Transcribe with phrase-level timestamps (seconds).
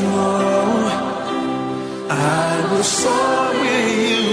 [0.00, 0.90] roar,
[2.10, 4.25] I will soar with you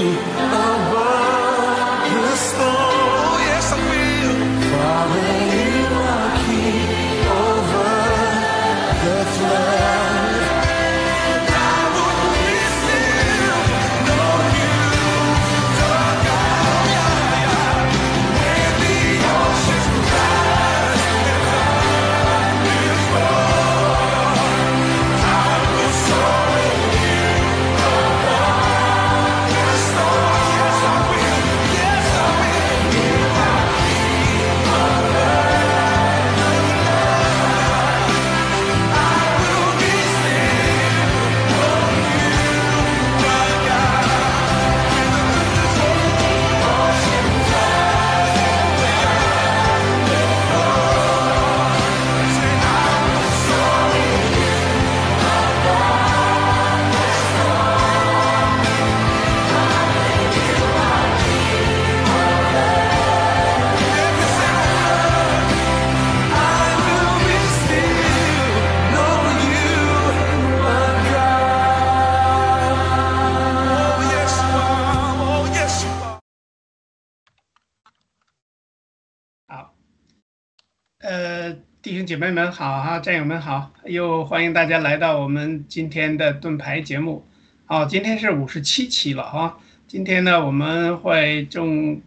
[82.14, 87.26] 姐妹们好哈，战友们好，又欢迎大家来到我们今天的盾牌节目。
[87.66, 89.58] 好，今天是五十七期了哈。
[89.88, 92.00] 今天呢，我们会重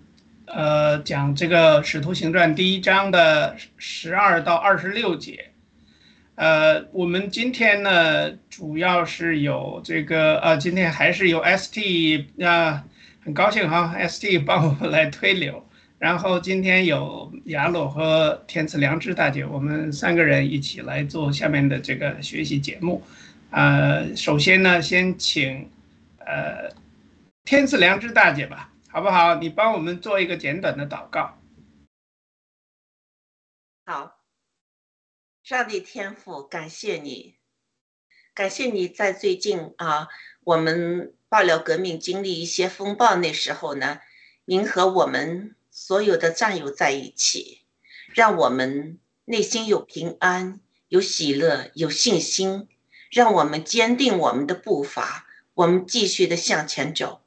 [0.45, 5.47] 呃讲这个《使徒行传》第一章的十二到二十六节。
[6.37, 12.85] 呃，我们今天呢，主要是有这个呃，今天还是由 ST 啊，
[13.25, 15.66] 很高兴哈，ST 帮我们来推流。
[16.07, 23.03] 然后今天有雅鲁和天赐良知大姐，我们三个人一起来做下面的这个学习节目。
[23.51, 25.69] 呃，首先呢，先请
[26.21, 26.71] 呃
[27.43, 29.35] 天赐良知大姐吧，好不好？
[29.35, 31.37] 你帮我们做一个简短的祷告。
[33.85, 34.21] 好，
[35.43, 37.35] 上帝天父，感谢你，
[38.33, 40.07] 感谢你在最近啊，
[40.45, 43.99] 我们爆料革命经历一些风暴那时候呢，
[44.45, 45.57] 您和我们。
[45.79, 47.61] 所有的战友在一起，
[48.15, 50.59] 让我们内心有平安、
[50.89, 52.67] 有喜乐、有信心，
[53.11, 57.21] 让我们坚定我们的步伐，我们继续的向前走。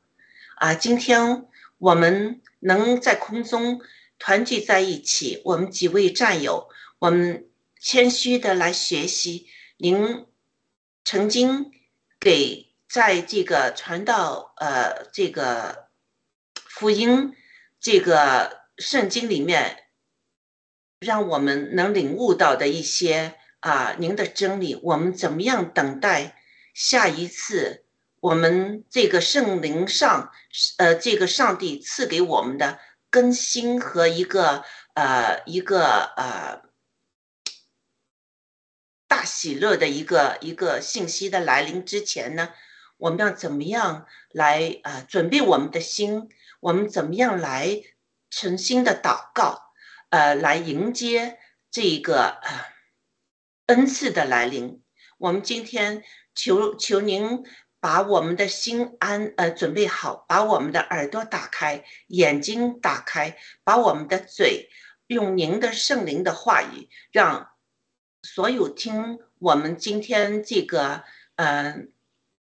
[0.55, 1.45] 啊，今天
[1.77, 3.81] 我们能在空中
[4.17, 7.47] 团聚在一起，我们几位战友，我们
[7.79, 9.45] 谦虚的来学习
[9.77, 10.25] 您
[11.05, 11.71] 曾经
[12.19, 15.85] 给在这个传道呃这个
[16.65, 17.35] 福音。
[17.79, 19.85] 这个圣经里面，
[20.99, 26.41] 让我们能领悟到的一些啊，您的真理，我们怎么样等待
[26.73, 27.85] 下一次
[28.19, 30.31] 我们这个圣灵上，
[30.77, 32.79] 呃，这个上帝赐给我们的
[33.09, 36.61] 更新和一个呃一个呃
[39.07, 42.53] 大喜乐的一个一个信息的来临之前呢，
[42.97, 46.29] 我们要怎么样来啊准备我们的心？
[46.59, 47.81] 我们怎么样来
[48.29, 49.71] 诚心的祷告，
[50.09, 51.39] 呃，来迎接
[51.71, 52.65] 这一个呃
[53.67, 54.81] 恩赐的来临？
[55.17, 56.03] 我们今天
[56.35, 57.43] 求求您
[57.79, 64.69] 把我们的心安呃准备好，把我们的耳朵打开，眼睛打开，把我们的嘴
[65.07, 67.51] 用您的圣灵的话语，让
[68.21, 71.03] 所有听我们今天这个
[71.35, 71.93] 嗯。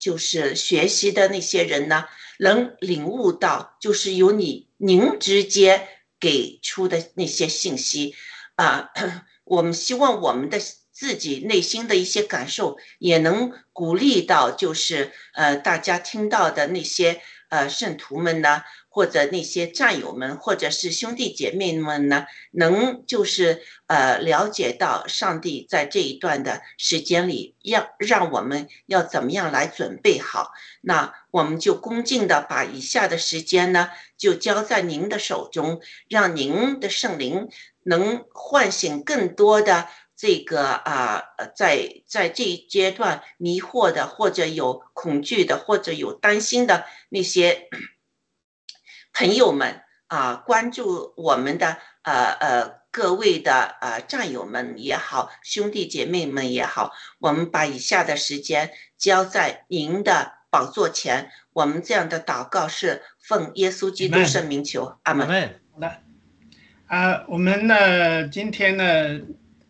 [0.03, 2.07] 就是学习的那些人呢，
[2.41, 5.87] 能领悟到，就是由你您直接
[6.19, 8.17] 给出的那些信息，
[8.57, 8.91] 啊，
[9.47, 10.59] 我们希望我们的
[10.91, 18.63] 自己内心的一些感受，也能鼓励到，就是呃，大家听到的那些呃圣徒们呢。
[18.95, 35.81] 或者那些战友们，或者是兄弟姐妹们呢，能就是呃了解到上帝在这一段的时间里，要让我们要怎么样来准备好，那我们就恭敬的把以下的时间呢，就交在您的手中，
[36.11, 37.49] 让您的圣灵
[37.85, 41.23] 能唤醒更多的这个啊，
[41.57, 47.71] 在在这一阶段迷惑的，或者有恐惧的，或者有担心的那些。
[49.13, 61.31] 朋友们啊，关注我们的呃呃各位的呃战友们也好，兄弟姐妹们也好，我们把以下的时间交在您的宝座前。
[61.55, 65.27] 我们这样的祷告是奉耶稣基督圣名求，阿门。
[65.73, 65.99] 好的，
[66.87, 68.85] 啊，我们呢今天呢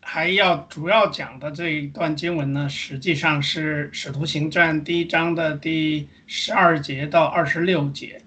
[0.01, 8.21] 还要主要讲的这一段经文呢，实际上是《使徒行传》第一章的第十二节到二十六节。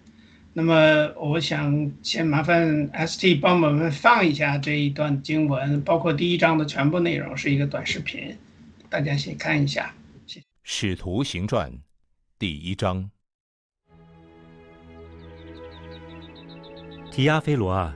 [0.59, 8.35] 那么，我想先麻烦 ST 帮我们放一下这一段经文，包括第一章的全部内容，是一个短视频，
[8.89, 9.95] 大家先看一下。
[10.63, 11.71] 《使徒行传》
[12.39, 13.11] 第一章。
[17.11, 17.95] 提阿菲罗啊，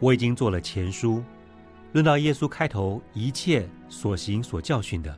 [0.00, 1.22] 我已经做了前书，
[1.92, 5.16] 论到耶稣开头一切所行所教训的，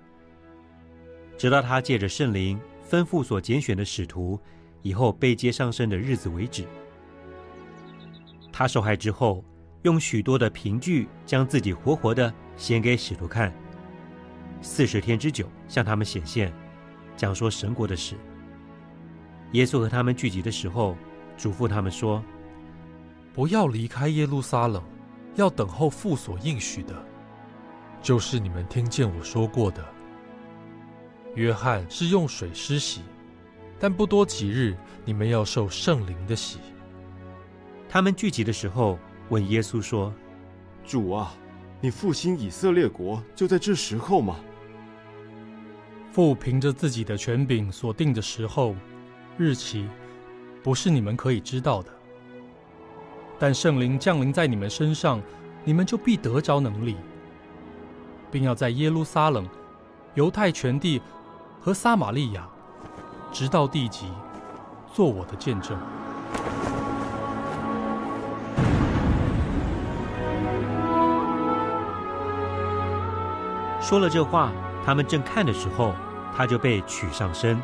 [1.38, 4.38] 直到他借着圣灵吩咐所拣选的使徒。
[4.86, 6.64] 以后被接上身的日子为止，
[8.52, 9.44] 他受害之后，
[9.82, 13.52] 用许多的凭据将自己活活的显给使徒看，
[14.62, 16.52] 四十天之久向他们显现，
[17.16, 18.14] 讲说神国的事。
[19.54, 20.96] 耶稣和他们聚集的时候，
[21.36, 22.22] 嘱咐他们说
[23.34, 24.80] ：“不要离开耶路撒冷，
[25.34, 26.94] 要等候父所应许的，
[28.00, 29.84] 就是你们听见我说过的。
[31.34, 33.00] 约翰是用水施洗。”
[33.78, 36.58] 但不多几日，你们要受圣灵的洗。
[37.88, 40.12] 他们聚集的时候，问耶稣说
[40.84, 41.34] ：“主啊，
[41.80, 44.36] 你复兴以色列国就在这时候吗？”
[46.10, 48.74] 父凭着自己的权柄所定的时候、
[49.36, 49.86] 日期，
[50.62, 51.90] 不是你们可以知道的。
[53.38, 55.20] 但圣灵降临在你们身上，
[55.62, 56.96] 你们就必得着能力，
[58.30, 59.46] 并要在耶路撒冷、
[60.14, 61.02] 犹太全地
[61.60, 62.48] 和撒玛利亚，
[63.38, 64.06] 直到地极，
[64.94, 65.76] 做我的见证。
[73.78, 74.50] 说了这话，
[74.86, 75.92] 他们正看的时候，
[76.34, 77.60] 他就被取上身，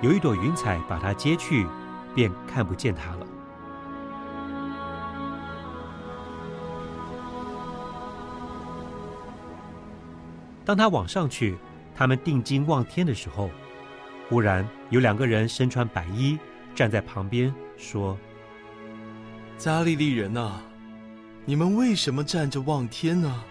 [0.00, 1.68] 有一朵云彩把他接去，
[2.16, 3.26] 便看不见他了。
[10.64, 11.56] 当他往上去，
[11.94, 13.48] 他们定睛望天的时候，
[14.32, 16.38] 忽然有两个人身穿白衣
[16.74, 18.18] 站在旁边，说
[19.58, 20.62] ：“加利利人啊，
[21.44, 23.44] 你们为什么站着望天呢？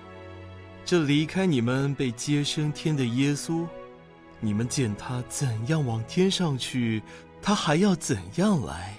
[0.83, 3.67] 这离开你们被接升天的耶稣，
[4.39, 7.03] 你们见他怎样往天上去，
[7.43, 8.95] 他还要怎样来。”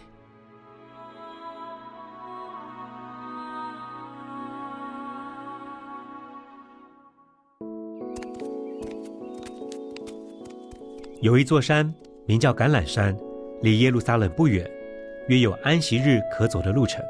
[11.22, 11.94] 有一座山，
[12.26, 13.16] 名叫橄榄山，
[13.60, 14.68] 离耶路撒冷不远，
[15.28, 17.00] 约有安息日可走的路程。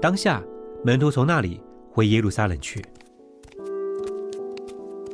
[0.00, 0.42] 当下，
[0.82, 1.60] 门徒从那里
[1.92, 2.82] 回耶路撒冷去。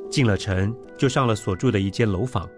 [0.08, 2.48] 进了城，就上了所住的一间楼房，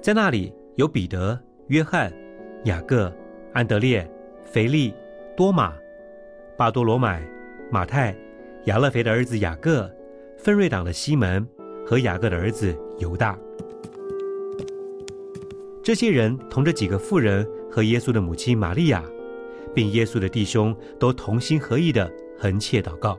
[0.00, 2.10] 在那里有彼得、约翰、
[2.64, 3.12] 雅各、
[3.52, 4.10] 安德烈、
[4.50, 4.94] 腓利、
[5.36, 5.74] 多马、
[6.56, 7.22] 巴多罗买、
[7.70, 8.16] 马太、
[8.64, 9.94] 亚勒腓的儿子雅各。
[10.42, 11.46] 分瑞党的西门
[11.86, 13.38] 和雅各的儿子犹大，
[15.84, 19.04] 这些人同着几个妇人和耶稣的母亲玛利亚，
[19.74, 23.18] 并耶稣的弟兄，都同心合意的横切祷告。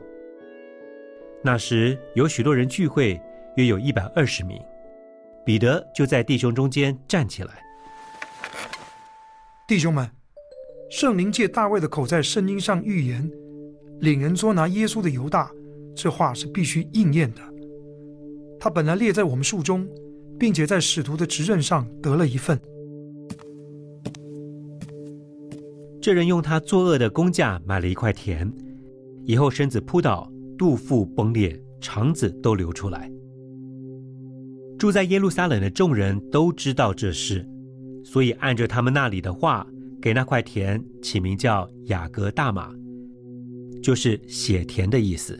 [1.44, 3.20] 那时有许多人聚会，
[3.56, 4.60] 约有一百二十名。
[5.46, 7.62] 彼得就在弟兄中间站起来
[9.68, 10.10] ：“弟兄们，
[10.90, 13.30] 圣灵借大卫的口在圣经上预言，
[14.00, 15.48] 领人捉拿耶稣的犹大。”
[15.94, 17.40] 这话是必须应验的。
[18.58, 19.88] 他本来列在我们数中，
[20.38, 22.58] 并且在使徒的职任上得了一份。
[26.00, 28.52] 这人用他作恶的工价买了一块田，
[29.24, 33.10] 以后身子扑倒，肚腹崩裂，肠子都流出来。
[34.78, 37.48] 住在耶路撒冷的众人都知道这事，
[38.04, 39.64] 所以按着他们那里的话，
[40.00, 42.74] 给那块田起名叫雅各大马，
[43.80, 45.38] 就是血田的意思。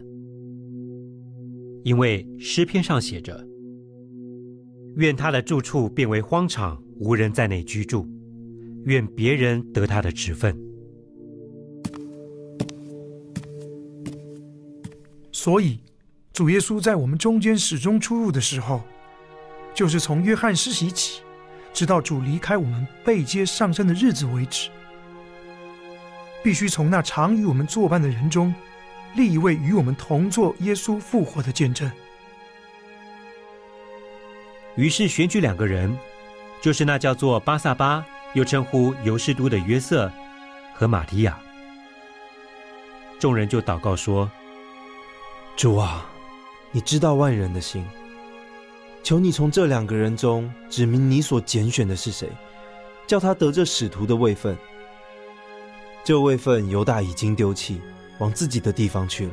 [1.85, 3.45] 因为诗篇上写着
[4.97, 8.07] ：“愿他的住处变为荒场，无人在内居住；
[8.85, 10.57] 愿别人得他的职分。”
[15.33, 15.81] 所以，
[16.33, 18.81] 主耶稣在我们中间始终出入的时候，
[19.75, 21.21] 就是从约翰施洗起，
[21.73, 24.71] 直到主离开我们被接上升的日子为止，
[26.45, 28.55] 必须从那常与我们作伴的人中。
[29.15, 31.91] 立一位与我们同做耶稣复活的见证。
[34.75, 35.95] 于是选举两个人，
[36.63, 40.11] 就是那叫做巴萨巴，又称呼尤士都的约瑟
[40.75, 41.39] 和马提亚。
[43.19, 44.31] 众人就祷告说
[45.57, 46.07] ：“主啊，
[46.71, 47.87] 你知道万人的心，
[49.03, 52.29] 求你从这两个人中指明你所拣选的是谁，
[53.07, 54.57] 叫他得这使徒的位分。
[56.03, 57.81] 这位分犹大已经丢弃。”
[58.19, 59.33] 往自己的地方去了。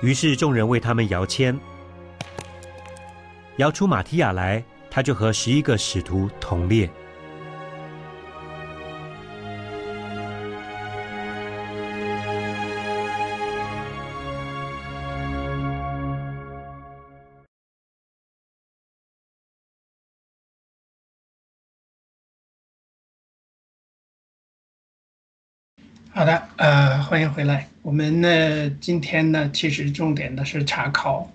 [0.00, 1.58] 于是众人为他们摇签，
[3.56, 6.90] 摇出马提亚来，他就和十一个使徒同列。
[26.14, 26.48] 好的，
[27.12, 27.68] 欢迎回来。
[27.82, 31.30] 我们呢，今天呢，其实重点的是查考，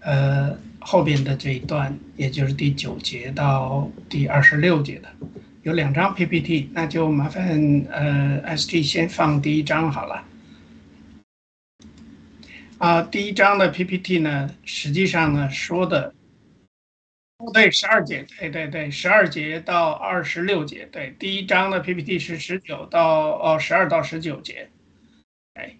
[0.00, 5.08] 呃，后边的这一段，也就是第九节到第二十六节的，
[5.62, 7.58] 有两张 PPT，那就麻烦
[7.88, 10.22] 呃，ST 先放第一张好了。
[12.76, 16.14] 啊，第一张的 PPT 呢，实际上呢说的。
[17.54, 24.68] 对，十二节，对对对，十二节到二十六节，对，第一章的 PPT 是十九到哦十二到十九节，
[25.54, 25.76] 哎，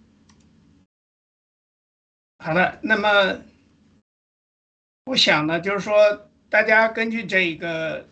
[2.42, 3.38] 好的，那么
[5.06, 5.94] 我想呢，就是说
[6.50, 8.08] 大家根据这个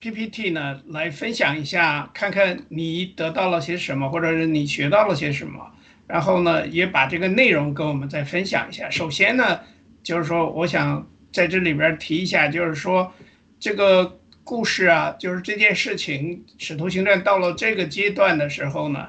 [0.00, 5.70] PPT 呢来分享一下，看看你得到了些什么，或者是你学到了些什么，
[6.06, 8.88] 然后呢也把这个内容跟我们再分享一下。
[8.88, 9.60] 首先呢，
[10.02, 11.06] 就是说我想。
[11.32, 13.10] 在这里边提一下，就是说，
[13.58, 19.08] 这个故事啊，就是这件事情，《使徒行传》到了这个阶段的时候呢，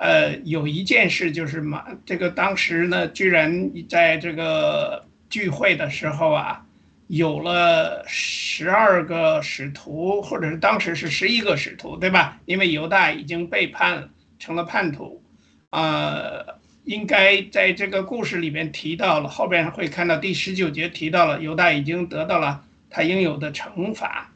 [0.00, 6.64] 呃，有一件事就是嘛这个当时呢，居然在这个聚会的时候啊，
[7.06, 12.40] 有了十二个使徒，或者是当时是十一个使徒，对吧？
[12.46, 15.22] 因为犹大已经背叛成了叛徒，
[15.68, 16.46] 呃，
[16.84, 24.32] 应该在这个故事里面提到了，后边会看到第十九节提到了犹大已经得到了他应有的惩罚，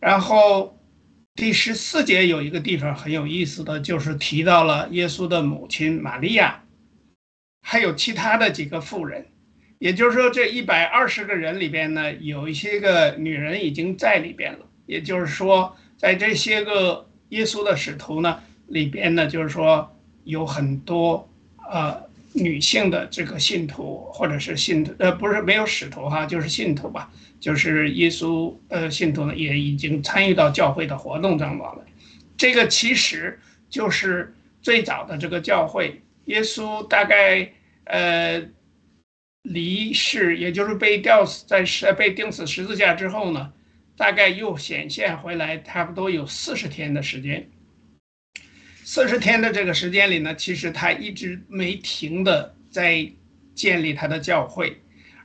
[0.00, 0.76] 然后。
[1.36, 6.62] 第十四节有一个地方很有意思的就是提到了耶稣的母亲玛利亚，
[7.60, 9.26] 还有其他的几个妇人，
[9.80, 14.60] 也就是说这一百二十个人里边呢，有一些个女人已经在里边了。
[14.86, 21.28] 也就是说，在这些个耶稣的使徒呢里边呢，就是说有很多
[21.68, 22.03] 呃
[22.34, 27.10] 女性的这个信徒或者是信徒，呃不是没有使徒哈，就是信徒吧。
[27.40, 31.84] 就是耶稣呃信徒呢也已经参与到教会的活动当中了，
[32.36, 36.00] 这个其实就是最早的这个教会。
[36.24, 37.52] 耶稣大概
[37.84, 38.42] 呃
[39.42, 43.52] 离世，也就是被吊死在十被钉死十字架之后呢，
[43.96, 47.46] 大概又显现回来，差不多有四十天的时间。
[48.86, 53.10] 四十天的这个时间里呢，其实他一直没停的在
[53.54, 54.78] 建立他的教会。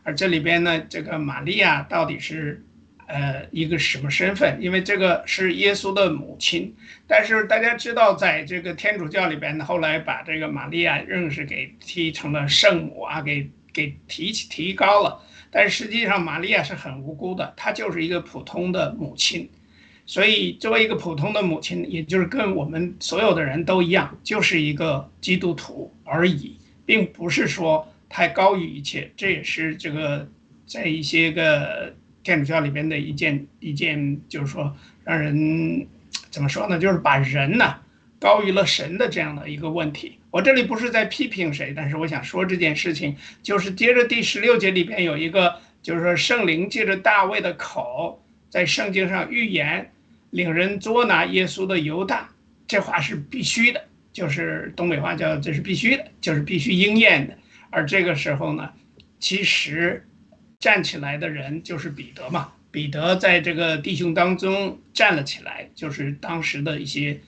[0.04, 2.63] 而这里边呢，这个玛利亚到底是，
[3.06, 4.58] 呃，一个什么身份？
[4.62, 6.74] 因为这个是耶稣的母亲，
[7.06, 15.22] 但是大家知道，在这个天主教里边呢，后来把这个玛利亚认识给提成了圣母啊，给给提起提高了。
[15.52, 19.50] 但实际上，玛利亚是很无辜的，她就是一个普通的母亲。
[20.10, 27.88] 所以，作为一个普通的母亲，也就是跟我们所有的人都一样，就是一个基督徒而已，并不是说。
[28.12, 30.28] 太高于一切，这也是这个
[30.65, 31.93] 在一些个
[32.24, 35.88] 天主教里边的一件一件，就是说让人
[36.32, 36.80] 怎么说呢？
[36.80, 37.76] 就是把人呢
[38.19, 40.17] 高于了神的这样的一个问题。
[40.32, 48.19] 我这里不是在批评谁，但是我想说这件事情，就是接着第十六节里边有一个，就是说圣灵借着大卫的口
[48.50, 49.91] 在圣经上预言，
[50.31, 52.29] 领人捉拿耶稣的犹大，
[52.67, 57.37] 这话是必须的，就是东北话叫这是必须的，就是必须应验的。
[57.69, 58.71] 而这个时候呢，
[59.19, 60.07] 其实
[60.59, 62.53] 站起来的人就是彼得嘛。
[62.71, 67.19] 彼得在这个弟兄当中站了起来，就是当时的一些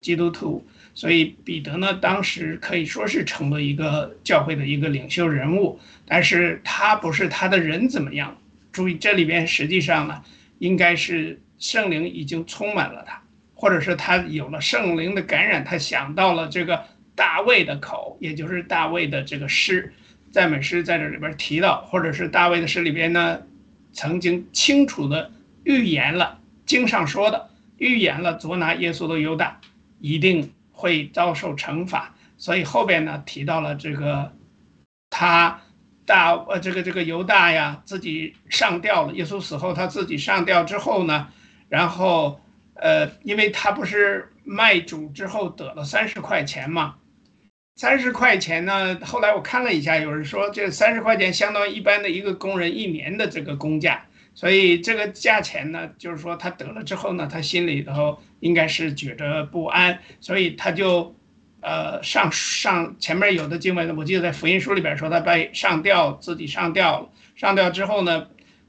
[0.00, 0.66] 基督徒。
[0.94, 5.78] 所以彼得呢，当时可以说是成了一个教会的一个领袖人物。
[6.06, 8.38] 但是他不是他的人怎么样？
[8.72, 10.24] 注意这里边实际上呢，
[10.58, 13.22] 应该是圣灵已经充满了他，
[13.54, 16.84] 或者是他有了圣灵的感染，他想到了这个。
[17.18, 19.92] 大卫的口，也就是大卫的这个诗，
[20.30, 23.42] 赞美诗在这里边提到，或者是大卫的诗里边呢，
[23.92, 25.32] 曾经清楚的
[25.64, 29.60] 预言了经上说的，预言了捉拿耶稣的犹大
[29.98, 34.32] 一定会遭受惩罚，所以后边呢提到了这个
[35.10, 35.60] 他
[36.06, 41.26] 大呃这个这个犹大呀自己上吊了，耶稣死后他自己上吊之后呢，
[41.68, 42.40] 然后
[42.74, 46.96] 呃因为他不是卖主之后得了三十块钱嘛。
[47.76, 48.98] 三十块钱呢？
[49.04, 54.04] 后来我看了一下，有人说这三十块钱相当于一般的一个工人一年的这个工价，
[54.34, 61.14] 所以这个价钱呢，就是说他得了之后呢，他心里头应该是觉着不安，所以他就，
[61.60, 68.26] 呃，上上前面有的经文，我记得在福音书里边说他被上吊，自己上吊了，上吊之后呢，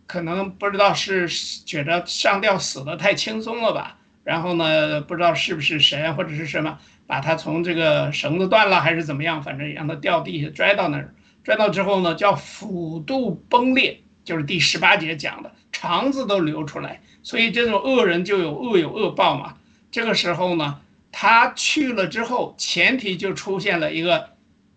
[0.10, 1.30] 可能不知道是
[1.68, 6.80] 觉得上吊死的太轻松了吧，然后呢，不知道是不是神或者是什么。
[7.06, 17.02] 把他从这个绳子断了还是怎么样，反正让他掉地下拽到那儿，拽到之后呢，叫腹肚崩裂，就是第十八节讲的，肠子都流出来。
[17.22, 19.56] 所以这种恶人就有恶有恶报嘛。
[19.92, 20.80] 这个时候呢，
[21.12, 24.30] 他去了之后，前提就出现了一个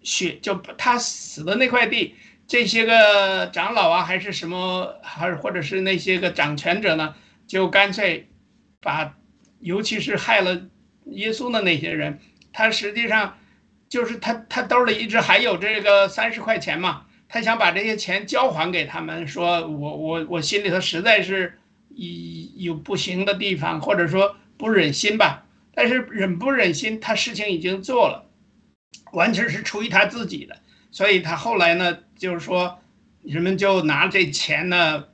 [0.03, 2.15] 血，就他死的那块地，
[2.53, 7.15] 这些个长老啊，还是什么，还是或者是那些个掌权者呢，
[7.47, 8.29] 就干脆
[8.79, 9.15] 把，
[9.61, 10.61] 尤其是害了。
[11.07, 12.21] 耶稣的那些人，
[12.53, 13.39] 他实际上
[13.89, 22.07] 就是他他兜里一直还有这个三十块钱嘛，他想把这些钱交还给他们，说我我我心里头实在是有
[22.57, 28.27] 有不行的地方，或者说不忍心吧，但是忍不忍心，他事情已经做了，
[29.13, 30.59] 完全是出于他自己的，
[30.93, 32.81] 所以他后来呢，就是说
[33.23, 35.07] 人们就拿这钱呢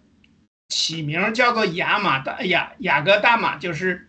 [0.69, 4.05] 起名叫做雅马大雅雅各大马，就是。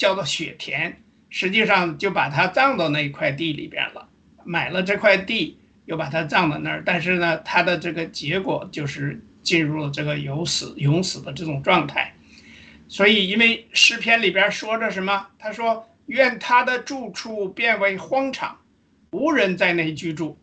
[0.00, 4.08] 叫做雪田，实际上就把他葬到那一块地里边了。
[4.44, 6.82] 买了这块地，又把他葬到那儿。
[6.86, 12.14] 但是呢，他的这个结果就是进入了这个有死、永死的这种状态。
[12.88, 15.26] 所以，因为诗篇里边说着什么？
[15.38, 18.56] 他说：“愿他的住处变为荒场，
[19.10, 20.38] 无人在内居住。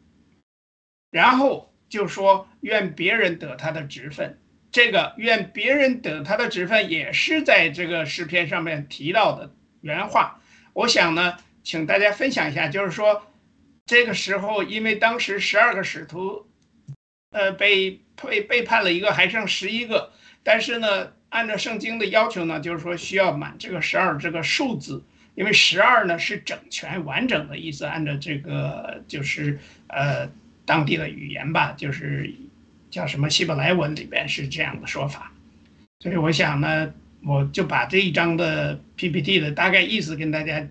[1.09, 4.37] 然后就说愿别人得他的职分，
[4.71, 10.41] 这个愿别人得他的职分也是在这个诗篇上面提到的原话。
[10.73, 13.25] 我想呢，请大家分享一下，就是说
[13.85, 16.45] 这个时候，因为当时十二个使徒，
[17.31, 20.11] 呃，被被背叛了一个，还剩十一个，
[20.43, 25.03] 但是呢，按照圣经的要求呢，就是说需要满这个十二这个数字，
[25.35, 30.29] 因为十二呢是整全完整的意思，按照这个就是呃。
[30.67, 32.29] 当地的语言吧，就是
[32.91, 35.31] 叫什么希伯来文里边是这样的说法，
[36.01, 40.67] 所以我想呢，我就把这一章的 PPT 的大概意思跟大家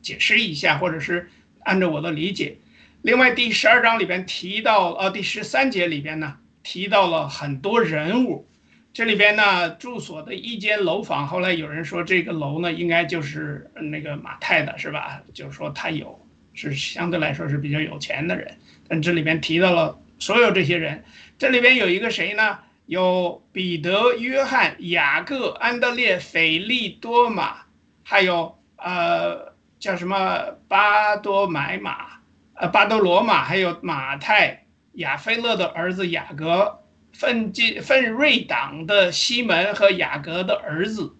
[0.00, 1.28] 解释一下，或者是
[1.64, 2.58] 按照我的理解。
[3.02, 8.46] 另外，第十二章里边提到，呃，第十三节里边呢提到了很多人物，
[8.92, 15.22] 这里边呢住所的一间楼房，后来有人说这个楼呢应该就是那个马太的，是吧？
[15.34, 16.24] 就是说他有
[16.60, 18.58] 是相对来说是比较有钱的人。
[18.88, 21.04] 但这里边提到了所有这些人，
[21.38, 22.58] 这里边有一个谁呢？
[22.86, 27.58] 有彼得、约翰、雅各、安德烈、腓利、多马，
[28.02, 32.18] 还有呃叫什么巴多买马，
[32.54, 41.14] 呃巴多罗马，还有马太、亚菲勒的儿子雅各，奋进奋锐党的西门和雅各的儿子，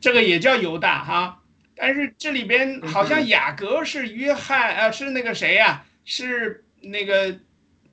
[0.00, 1.43] 这个也叫犹大哈。
[1.76, 5.84] 但是这里边好像雅各是约翰，呃是那个谁呀？
[6.04, 7.28] 是那个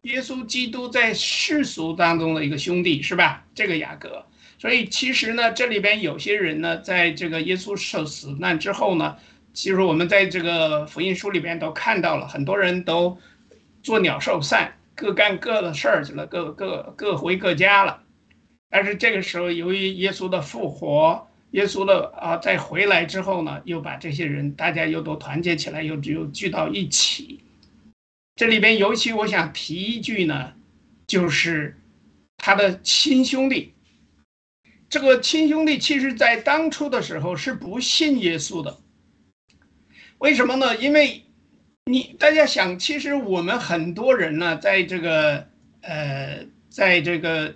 [0.01, 3.45] 耶稣基督在世俗当中的一个兄弟，是吧？
[3.55, 4.25] 这个雅各。
[4.59, 9.17] 所以其实呢，这里边有些人呢，在这个耶稣受死难之后呢，
[9.53, 13.17] 其实我们在这个福音书里边都看到了，很多人都
[13.81, 18.03] 做鸟兽散，各干各的事儿去了，各各各回各家了。
[18.69, 27.39] 但是这个时候，由于耶稣的复活，耶稣的啊再回来之后呢，又把这些人大家又都团结起来，又又聚到一起。
[28.35, 30.53] 这里边尤其我想提一句呢，
[31.07, 31.77] 就是
[32.37, 33.73] 他的亲兄弟。
[34.89, 38.77] 这个亲兄弟其实在当初的时候是不信耶稣的。
[40.17, 40.75] 为什么呢？
[40.77, 41.23] 因为
[41.85, 45.47] 你大家想，其实我们很多人呢，在这个
[45.81, 47.55] 呃，在这个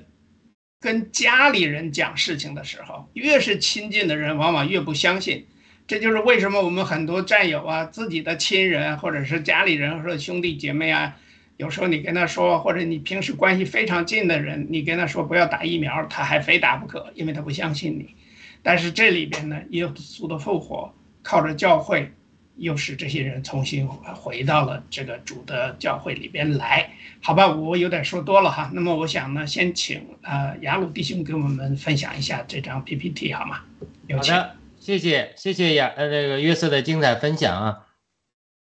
[0.85, 5.47] 跟家里人讲事情的时候，越是亲近的人，往往越不相信。
[5.87, 11.17] 这就是为什么我们很多战友啊，自己的亲人或者是家里人或者兄弟姐妹啊，
[11.57, 18.13] 有时候你跟他说，或者你平时关系非常近的人，你跟他说不要打疫苗，他还非打不可，因为他不相信你。
[18.61, 20.93] 但是这里边呢，耶稣的复活
[21.23, 22.11] 靠着教会，
[22.57, 26.89] 又使这些人重新回到了这个主的教会里边来。
[27.21, 28.69] 好吧，我有点说多了哈。
[28.73, 33.61] 那么我想呢，先请呃雅鲁弟兄给我们分享一下这张 PPT 好吗？
[34.07, 34.35] 有请。
[34.77, 37.87] 谢谢谢谢雅，呃，这个约瑟的精彩分享啊，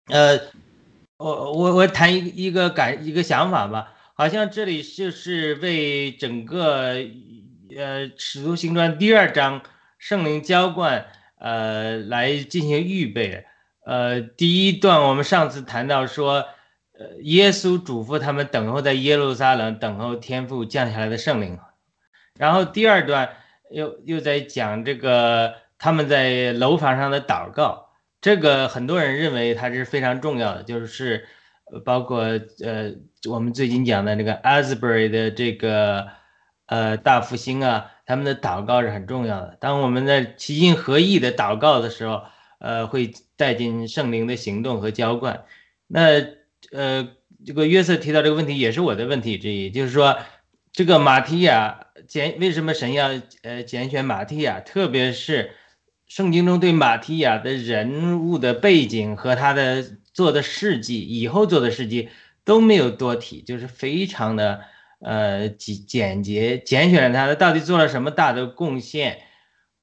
[0.06, 0.40] 呃，
[1.18, 6.94] 我我我谈一一个感一个想法吧，好像这里就是为整个
[7.76, 9.60] 呃使徒行传第二章
[9.98, 11.04] 圣灵浇灌
[11.38, 13.44] 呃来进行预备，
[13.84, 16.44] 呃，第一段我们上次谈到说，
[16.98, 21.58] 呃，耶稣嘱咐他们等候在耶路撒冷等候天父降下来的圣灵，
[22.38, 23.30] 然后第二段
[23.70, 25.54] 又又在讲这个。
[25.76, 27.90] 他们在楼房上的祷告，
[28.22, 31.26] 这个很多人认为它是非常重要的，就是
[31.84, 32.92] 包括呃
[33.28, 36.06] 我们最近讲的那个 Asbury 的这个
[36.66, 39.58] 呃大复兴啊，他们的祷告是很重要的。
[39.60, 42.22] 当我们在齐心合意的祷告的时候，
[42.64, 45.44] 呃会带进圣灵的行动和浇灌。
[45.86, 46.00] 那
[46.72, 47.08] 呃
[47.44, 50.18] 这个约瑟提到这个问题也是我的问题之一，就是说
[50.72, 53.10] 这个马提亚拣为什么神要
[53.42, 55.52] 呃拣选马提亚，特别是。
[56.06, 62.10] 圣经中对马提亚的人物的背景和他的做的事迹，以后做的事迹
[62.44, 64.60] 都没有多提，就是非常的
[65.00, 69.22] 呃简简洁，拣选了他的到底做了什么大的贡献，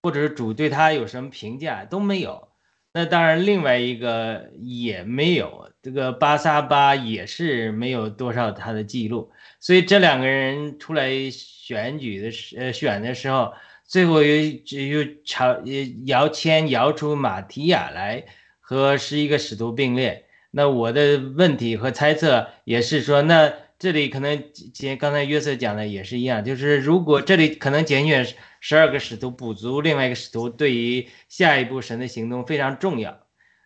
[0.04, 2.50] 或者是主对他有什么评价都没有。
[2.94, 9.32] 那当然，另外一个也没有，这个巴沙巴也是没有多少他的记录。
[9.60, 13.54] 所以这两个人出来选举的时呃选的时候。
[13.84, 15.62] 最后又又朝
[16.06, 18.24] 摇签摇出马提亚来
[18.62, 20.24] 和十一个使徒并列。
[20.50, 24.42] 那我的问题和猜测也是说，那这里可能
[24.74, 28.26] 简刚才约瑟讲的也是一样，就是如果这里可能拣选
[28.62, 33.20] 十二个使徒补足另外一个使徒，对于下一步神的行动非常重要。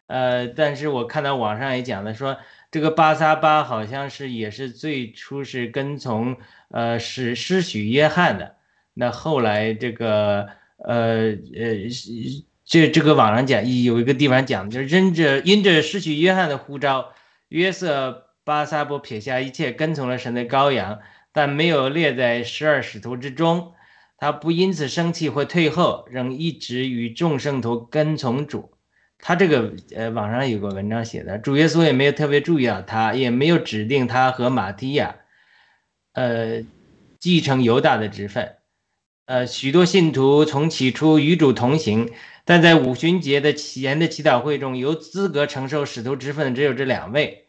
[0.07, 2.37] 呃，但是我看到网上也讲的说，
[2.71, 6.37] 这个巴萨巴好像是也是最初是跟从
[6.69, 8.55] 呃使施许约翰的。
[8.93, 11.89] 那后来这个呃呃
[12.63, 17.13] 这这个网上讲有一个地方讲，就是因着因着失去约翰的呼召，
[17.49, 20.99] 约瑟巴萨波撇下一切，跟从了神的羔羊，
[21.33, 23.73] 但没有列在十二使徒之中。
[24.25, 28.71] 他不因此生气或退后，仍一直与众圣徒跟从主。
[29.19, 35.17] 他这个呃，网上有个文章写的，主耶稣也没有特别注意到他，也没有指定他和马提亚，
[36.13, 36.63] 呃，
[37.19, 38.55] 继承犹大的职分。
[39.27, 42.09] 呃，许多信徒从起初与主同行，
[42.45, 47.45] 但在五旬节的前的祈祷会中，有资格承受使徒职分的只有这两位。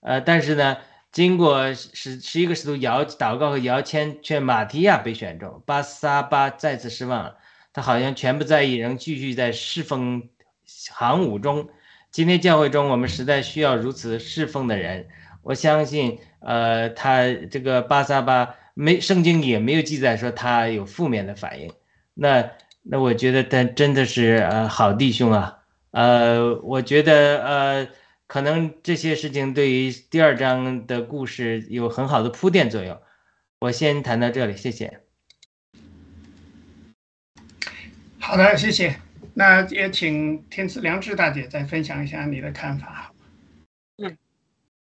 [0.00, 0.76] 呃，但是呢，
[1.10, 7.36] 经过十十一个使徒摇祷告和摇签，却马提亚被选中，巴萨巴再次失望了。
[7.72, 10.28] 他好像全不在意，仍继续在侍奉
[10.64, 11.68] 行伍中。
[12.10, 15.08] 今天教会中，我们实在需要如此侍奉的人。
[15.42, 18.54] 我相信，呃，他这个巴萨巴。
[18.74, 21.72] 没，圣经也没有记载说他有负面的反应。
[22.14, 22.48] 那
[22.84, 25.58] 那我觉得他真的是呃好弟兄啊。
[25.90, 27.88] 呃，我觉得呃
[28.28, 33.02] 可能这些事情对于第二章的故事有很好的铺垫作用。
[33.58, 35.00] 我先谈到这里，谢谢。
[38.20, 39.00] 好的，谢谢。
[39.34, 43.12] 那也请天赐良知大姐再分享一下你的看法。
[43.96, 44.16] 嗯，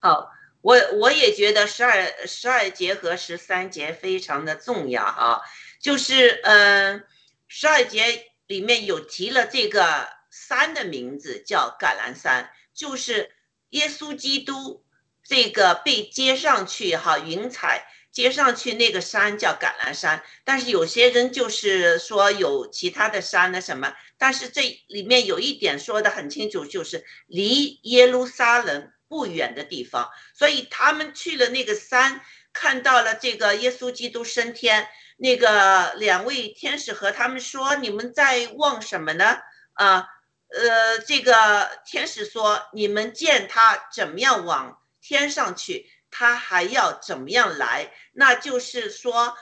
[0.00, 0.32] 好。
[0.62, 5.40] 我我也觉得十二十二节和十三节非常的重要啊，
[5.78, 7.04] 就是嗯，
[7.46, 8.02] 十二节
[8.48, 13.32] 里面有提了这个山的名字叫橄榄山，就是
[13.70, 14.84] 耶稣基督
[15.24, 28.92] 这个被接上去哈，云彩接上去那个山叫橄榄山，但是有些人就是说有其他的山呢什么，但是这里面有一点说的很清楚，就是离耶路撒冷。
[29.08, 32.20] 不远的地方，所以他们去了那个山，
[32.52, 34.88] 看到了这个耶稣基督升天。
[35.16, 39.38] 那个两位天使和他们说：“你们在望什么呢？”
[39.74, 40.08] 啊，
[40.48, 47.92] 呃，这个天使说：“你们见他怎么样往天上去，他还要怎么样来？
[48.12, 49.36] 那就是说，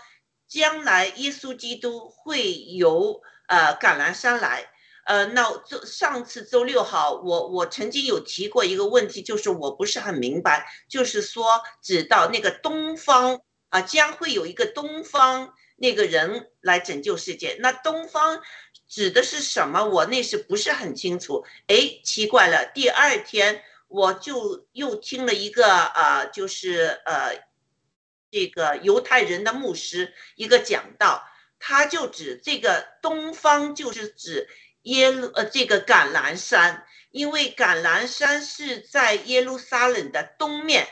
[0.49, 4.71] 将来耶稣基督会由呃橄榄山来。”
[5.07, 13.39] 呃，那周上次周六号，我我曾经有提过一个问题，就是我不是很明白，就是说指到那个东方
[13.69, 17.59] 啊，将会有一个东方那个人来拯救世界。
[17.61, 18.41] 那东方
[18.95, 19.85] 指的是什么？
[19.85, 21.45] 我那是不是很清楚？
[21.67, 27.43] 哎，奇怪了，第二天我就又听了一个啊，就是呃，
[28.31, 31.27] 这个犹太人的牧师一个讲道，
[31.59, 34.49] 他就指这个东方就是指。
[34.83, 40.87] 耶路呃，这个橄榄山，因为橄榄山是在耶路撒冷的东面。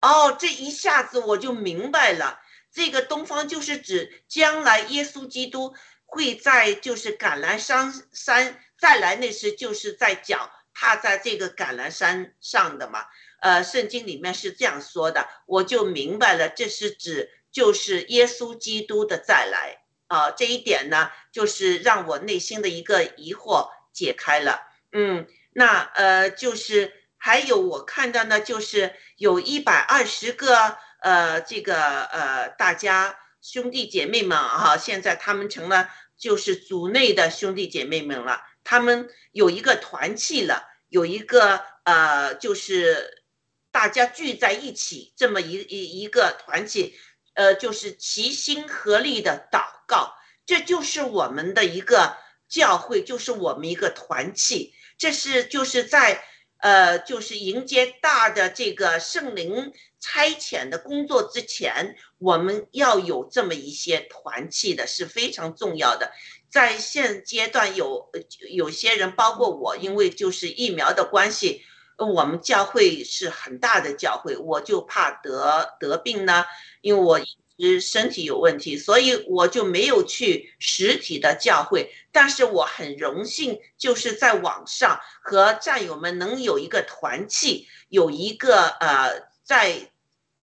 [0.00, 2.40] 哦，这一下子我就明白了，
[2.72, 5.74] 这个东方就是指将来耶稣基督
[6.16, 13.04] 会在就是橄榄山山再来那时，就是在讲踏在这个橄榄山上的嘛。
[13.40, 19.82] 呃，圣经里面是这样说的，我就明白了，这是指就是耶稣基督的再来。
[20.08, 24.62] 啊，这一点呢，就是让我内心的一个疑惑解开了。
[24.92, 43.22] 嗯，那呃，就是还有我看到呢，就是有一百二十个呃，这个呃，大家兄弟姐妹们哈，现在他们成了就是组内的兄弟姐妹们了，他们有一个团契了，有一个呃，就是
[43.70, 46.96] 大家聚在一起这么一一一个团契。
[47.34, 50.14] 呃，就是齐心合力的祷告，
[50.46, 52.16] 这就是我们的一个
[52.48, 54.72] 教会，就是我们一个团契。
[54.98, 56.24] 这是就是在
[56.58, 66.12] 呃，就是迎接大的这个圣灵差遣的工作之前，我们要有这么一些团契的，是非常重要的。
[66.48, 68.10] 在现阶段，有
[68.50, 71.62] 有些人，包括我，因为就是疫苗的关系，
[71.98, 76.44] 我们教会是很大的教会，我就怕得得病呢。
[76.80, 77.26] 因为我一
[77.58, 81.92] 直身体有问题，所以我就没有去实体的教会。
[82.12, 89.92] 但是我很荣幸，就是在网上和战友们能有一个团契，有一个呃，在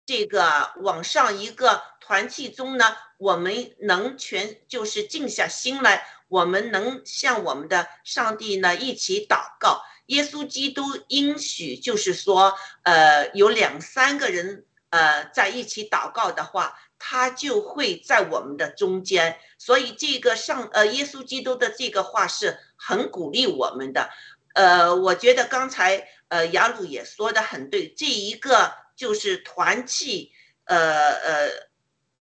[0.06, 9.82] 这个网上一个团契中呢，我们能全就是静下心来，我们能向我们的上帝呢一起祷告。
[10.06, 14.64] 耶稣基督应许就是说，呃，有两三个人。
[14.90, 19.36] 呃，在一起祷告的话，他就会在我们的中间。
[19.58, 24.08] 所以这个上呃，耶稣基督的这个话是很鼓励我们的。
[24.54, 30.32] 呃，我觉得刚才呃雅鲁也说的很对，这一个就是团契，
[30.64, 31.50] 呃呃，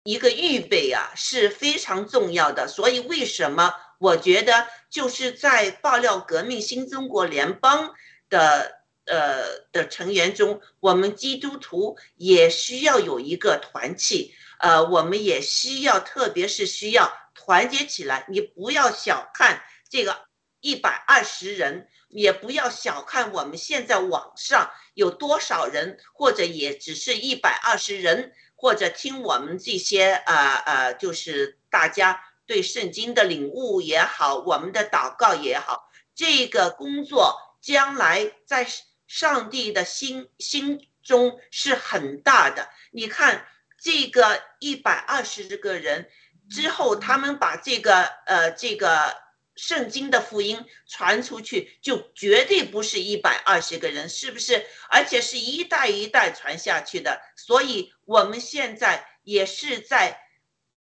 [0.05, 2.66] 一个预备啊是非常重要的。
[2.68, 7.94] 所以为什么我觉得就是在爆料革命新中国联邦
[8.29, 18.27] 的呃的成员中，我们基督徒也需要有一个团契，呃，我们也需要，特别是需要团结起来。
[18.29, 20.27] 你不要小看这个
[20.61, 32.24] 一百二十人，也不要小看我们现在网上有多少人，或者也只是一百二十人，或者听我们这些呃呃，就是大家。
[32.46, 38.66] 对圣经的领悟也好，我们的祷告也好，这个工作将来在
[39.07, 42.68] 上帝的心心中是很大的。
[42.92, 43.46] 你看，
[43.81, 46.07] 这个一百二十个人
[46.50, 49.16] 之后，他们把这个呃这个
[49.56, 54.64] 圣经的福音传出去，就绝对不是一百二十个人，是不是？
[54.88, 57.20] 而且是一代一代传下去的。
[57.36, 60.18] 所以我们现在也是在，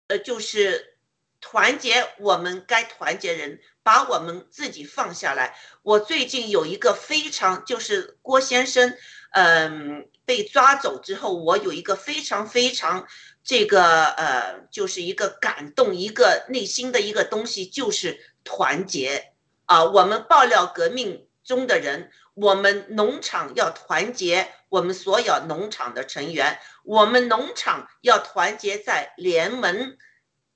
[0.08, 0.92] 呃，就是。
[1.38, 5.54] 团结我们该团结人，把我们自己放下来。
[5.82, 8.96] 我最近有一个非常，就是郭先生，
[9.32, 13.06] 嗯，被抓走之后，我有一个非常非常
[13.44, 19.34] 这个呃，就是一个感动，一个内心的一个东西，就是团结
[19.66, 19.84] 啊。
[19.84, 29.98] 我们爆料革命中的人，我们农场要团结，我们所有农场的成员，我们农场要团结在联盟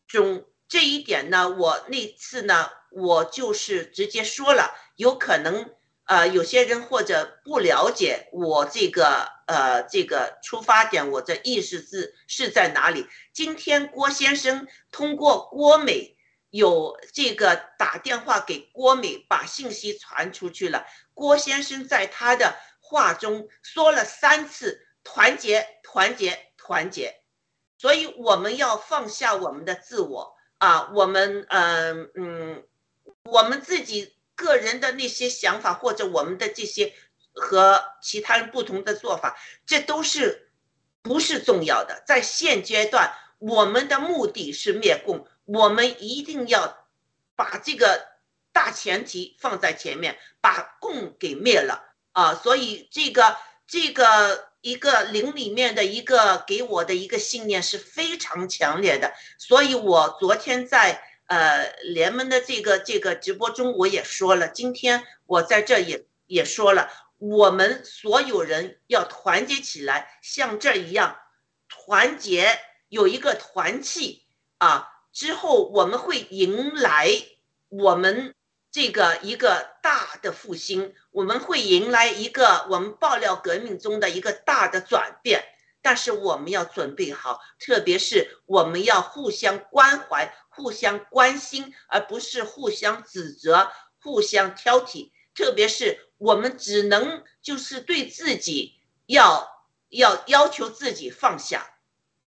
[0.06, 0.46] 中。
[0.68, 5.68] 这一点呢，我那次呢，我就是直接说了，有可能，
[6.04, 13.04] 呃，有些人或者不了解我这个，呃，这个出发点，我的意思是是在哪里？
[13.32, 16.16] 今天郭先生通过郭美
[16.50, 20.84] 有这个打电话给郭美，把信息传出去了。
[21.14, 27.22] 郭先生在他的话中说了三次“团结，团结，团结”，
[27.78, 30.36] 所以我们要放下我们的自我。
[30.58, 32.64] 啊，我们嗯嗯，
[33.24, 36.92] 我们自己个人的那些想法，或者我们的这些
[37.32, 40.50] 和其他人不同的做法，这都是
[41.00, 42.02] 不是重要的。
[42.06, 46.86] 在现阶段，我们的目的是灭共，我们一定要
[47.36, 48.06] 把这个
[48.52, 52.34] 大前提放在前面，把共给灭了啊！
[52.34, 53.36] 所以这个
[53.66, 54.50] 这个。
[54.62, 71.18] 一个灵里面的一个给我的一个信念是非常强烈的，所以我昨天在呃联盟的这个这个直播中我也说了，今天我在这也也说了，我们所有人要团结起来，像这一样
[71.66, 72.60] 团结
[72.90, 74.26] 有一个团气
[74.58, 77.10] 啊，之后我们会迎来
[77.68, 78.34] 我们。
[78.72, 85.44] 这个一个大的复兴，我们会迎来一个我们爆料革命中的一个大的转变，
[85.82, 95.10] 但是我们要准备好，特别是我们要互相关怀、互相关心，而不是互相指责、互相挑剔。
[95.34, 101.74] 特别是我们只能就是对自己要要要求自己放下，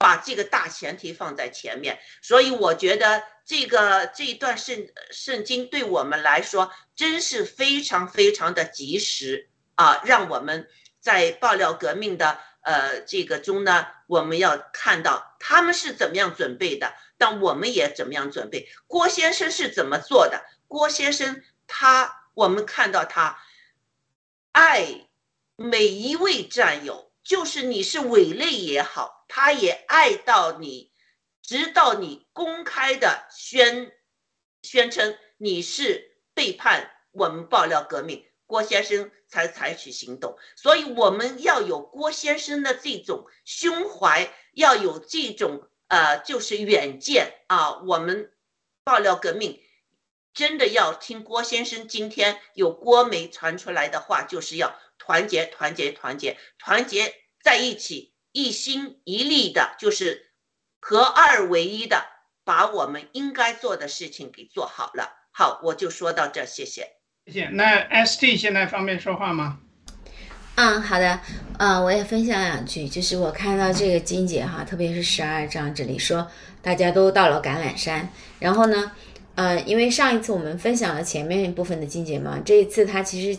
[0.01, 2.01] 把这个大前提放在前面。
[2.21, 3.23] 所以我觉得。
[3.43, 10.01] 这个这一段圣圣经对我们来说真是非常非常的及时啊！
[10.05, 10.69] 让我们
[11.01, 18.69] 在爆料革命的呃这个中呢，我们要看到他们是怎么样准备的，但我们也怎么样准备。
[18.87, 20.45] 郭先生是怎么做的？
[20.69, 23.37] 郭先生他，我们看到他
[24.53, 25.09] 爱
[25.57, 30.91] 每一位战友，就是你是伪类也好，他也爱到你。
[31.43, 33.93] 直到你公开的宣
[34.63, 40.39] 宣称你是背叛我们爆料革命，郭先生才采取行动。
[40.55, 47.81] 所以我们要有郭先生的这种胸怀，要有这种呃，就是远见啊。
[47.81, 48.33] 我们
[48.85, 49.61] 爆料革命
[50.33, 57.13] 真的要听郭先生今天有郭媒传出来的话，就是要团结、团结、团结、团结
[57.43, 60.27] 在一起，一心一力的，就是。
[60.83, 62.03] 合二为一的
[62.43, 65.13] 把我们应该做的事情给做好了。
[65.31, 66.89] 好，我就说到这，谢谢。
[67.27, 67.49] 谢谢。
[67.53, 69.59] 那 ST 现在方便说话吗？
[70.55, 71.21] 嗯，好的。
[71.59, 76.27] 嗯，我也分享两句，就是我看到这个金姐哈，特别是十二章这里说，
[76.63, 78.09] 大家都到了橄榄山。
[78.39, 78.93] 然后呢，
[79.35, 83.39] 呃，因为上一次我们分享了前面一部分的金姐嘛，这一次她其实，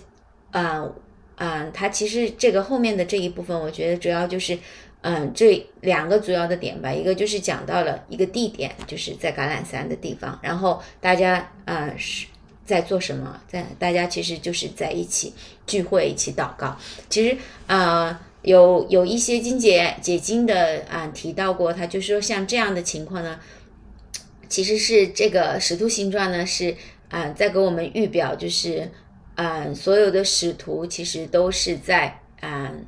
[1.41, 4.57] 嗯嗯，她其实这个后面的这一部分，我觉得主要就是。
[5.03, 12.27] 嗯，这两个主要的点吧，一个就是讲到了一个地点，就是在橄榄山的地方，然后大家呃是
[12.63, 13.41] 在做什么？
[13.47, 15.33] 在大家其实就是在一起
[15.65, 16.77] 聚会，一起祷告。
[17.09, 17.35] 其实
[17.65, 23.39] 呃有有一些金姐解经的啊提到过，他就说像这样的情况呢，
[24.47, 26.75] 其实是这个使徒行传呢，是
[27.09, 28.91] 啊、在给我们预表，就是
[29.41, 32.85] 嗯、所有的使徒其实都是在嗯、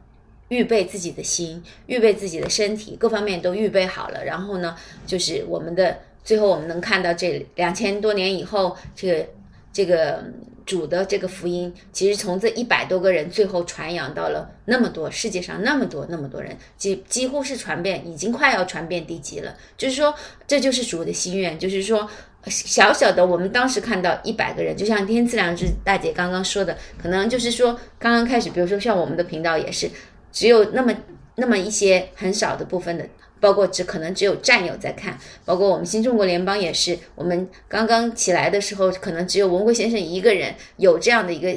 [0.50, 4.24] 预备自己的心，预备自己的身体，各方面都预备好了。
[4.24, 4.76] 然后呢，
[5.08, 9.28] 就是我们的最后我们能看到这两千多年以后，这个
[9.72, 10.24] 这个
[10.66, 19.56] 主的这个福音，其实从这一百多个人最后传扬到了那么多世界上那么多那么多人，几几乎是传遍，已经快要传遍地极了。
[19.78, 20.14] 就是说，
[20.46, 22.10] 这就是主的心愿，就是说。
[22.46, 29.90] 小小的，我们当时看到一百个人，就像天赐良知大姐刚刚说的，可能就是说刚刚开始，比如说像我们的频道也是，
[30.32, 30.94] 只有那么
[31.36, 33.06] 那么一些很少的部分的，
[33.40, 41.50] 包括只可能只有战友在看，包括我们新中国联邦也是，我们刚刚起来的时候，可能只有文贵先生一个人有这样的一个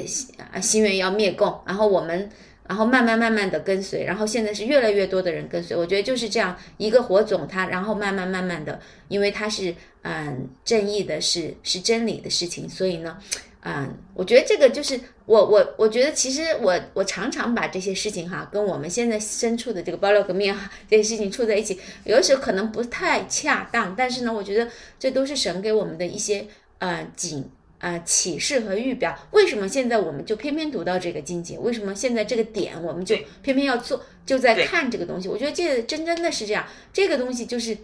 [0.51, 2.29] 啊心愿要灭共，然后我们。
[2.67, 5.75] 然后慢慢慢慢的跟随，然后现在是越来越多的人跟随。
[5.75, 13.17] 我觉得就是这样一个火种，它然后慢慢慢慢的，因为它是嗯正义的，是是真理的事情，所以呢，
[13.61, 26.45] 嗯，我觉得这个就是我我我觉得其实我我常常把这些事情哈跟我们现在身处的这个爆料革命哈这些事情处在一起，有的时候可能不太恰当，但是呢，我觉得这都是神给我们的一些
[26.79, 27.49] 呃警。
[27.79, 31.57] 啊，启示和预表，为什么现在我们就偏偏读到这个境界？
[31.59, 35.27] 为什么现在这个点我们就偏偏要做，就在看这个东西？
[35.27, 37.77] 我觉得这真真的是这样，这个东西就是，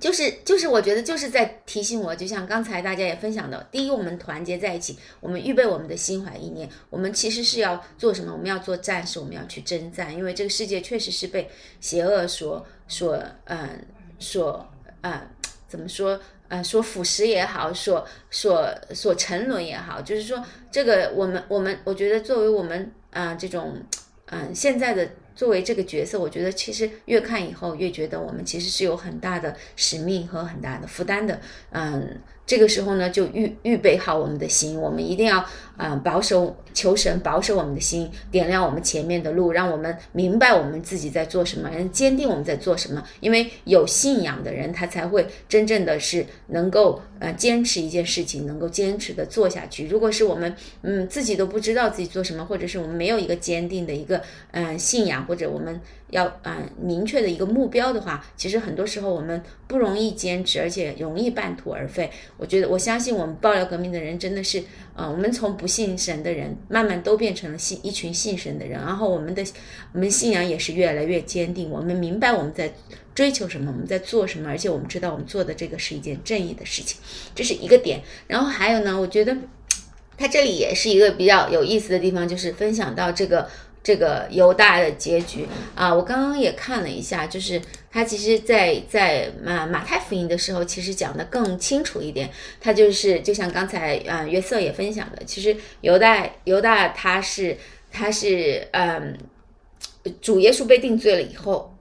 [0.00, 8.32] 就是就是，我觉得就是在提醒我，就像刚才大家也分享到，第一，我们团结在一起，我们预备我们的心怀意念，我们其实是要做什么？
[8.32, 11.50] 我们要做战士，我们要去征战，因为这个世界确实是被
[11.80, 13.84] 邪恶所所嗯
[14.18, 14.66] 所
[15.02, 15.20] 嗯
[15.68, 16.18] 怎么说？
[16.52, 23.82] 啊，所腐蚀也好，所所所沉沦也好，就是说这个我们我们，我觉得作为我们啊、这种
[24.26, 32.18] 嗯、现在的作为这个角色，我觉得其实越看以后越觉得我们其实是有很大的使命和很大的负担的，嗯。
[32.44, 35.42] 这个时候呢，就预预备好我们的心，我们一定要
[35.78, 43.02] 嗯、保守求神保守我们的心，点亮我们前面的路，让我们明白我们自己在做什么，坚定我们在做什么。
[43.20, 49.86] 因为有信仰的人，他才会真正的是能够呃坚持一件事情，能够坚持的做下去。
[49.86, 54.20] 如果是我们嗯自己都不知道自己做什么，或者是我们没有一个坚定的一个
[54.50, 62.10] 嗯、信仰，或者我们要嗯、明确的一个目标的话，其实很多时候我们不容易坚持，而且容易半途而废。
[62.36, 64.62] 我觉得，我相信我们爆料革命的人真的是，
[64.94, 69.44] 呃，我们从不信神的人，慢慢都变成了信一群信神的人，然后我们的
[69.92, 72.72] 我们信仰也是越来越坚定，我们明白我们在
[73.14, 77.00] 追求什么，我们在做什么，而且我们知道我们做的这个是一件正义的事情，
[77.34, 78.02] 这是一个点。
[78.26, 79.36] 然后还有呢，我觉得
[80.18, 83.48] 他这里也是一个比较有意思的地方，就是分享到这个。
[83.82, 87.60] 这个犹大的结局啊，我刚刚也看了一下，就是
[87.90, 92.30] 他其实在，在马马太福音的时候，其实讲的更清楚一点。
[92.60, 97.58] 他就是就像刚才嗯约瑟也分享的，其实犹大犹大他是
[97.90, 99.18] 他是嗯
[100.20, 101.76] 主耶稣被定罪了以后，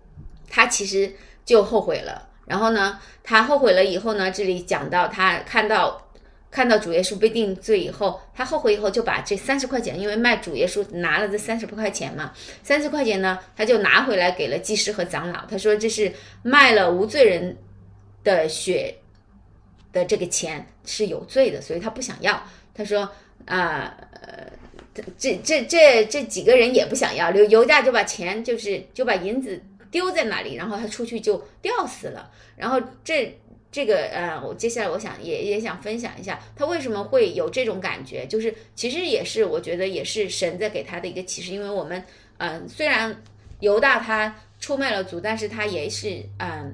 [0.49, 1.14] 他其实
[1.45, 2.30] 就后悔了。
[2.47, 6.01] 然后呢，他后悔了以后呢，这里讲到他看到。
[6.52, 15.45] 看到主耶稣被定罪以后，他后悔以后就把这三十块钱，因为卖主耶稣拿了这三十块钱嘛，三十块钱呢，他就拿回来给了祭司和长老。
[15.45, 16.12] 他说这是
[16.43, 17.58] 卖了无罪人
[18.26, 18.93] 的血
[19.93, 22.43] 的这个钱是有罪的，所以他不想要。
[22.74, 23.10] 他说
[23.45, 24.45] 啊，呃，
[25.18, 29.58] 这这这这几个人也不想要，犹犹大就把钱就是就把银子
[29.89, 32.30] 丢在那里，然后他出去就吊死了。
[32.58, 33.38] 然后这。
[33.72, 42.04] 这个呃，我接下来我想也也想分享一下，他为什么会有这种感觉，就是其实也是我觉得也是神在给他的一个启示，因为我们
[42.38, 43.24] 嗯、呃，虽然
[43.62, 46.72] 犹大他出卖了主，但是他也是嗯、呃，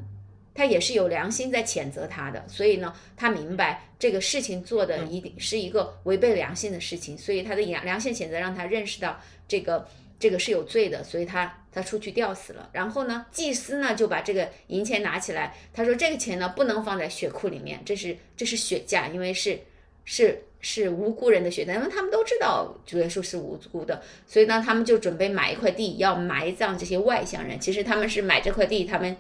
[0.55, 9.87] 他也是有良心在谴责他的，所以呢，他明白这个事情做的一定是一个违背良心的事情，所以他的良良心谴责让他认识到这个
[10.17, 11.63] 这个是有罪的，所以他。
[11.77, 19.59] 他出去吊死了，然后呢，祭司呢就把这个银钱拿起来，他说这个钱呢不能放在血库里面，这是这是血价，因为是
[20.03, 27.59] 是是无辜人的血，因为他们都知道主耶稣是无辜的，所以呢，他们就准备买一块地要埋葬这些外乡人。
[27.59, 29.15] 其实他们是买这块地，他们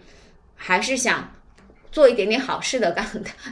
[0.55, 1.31] 还是想
[1.97, 2.91] 做一点点好事的。
[2.91, 3.03] 刚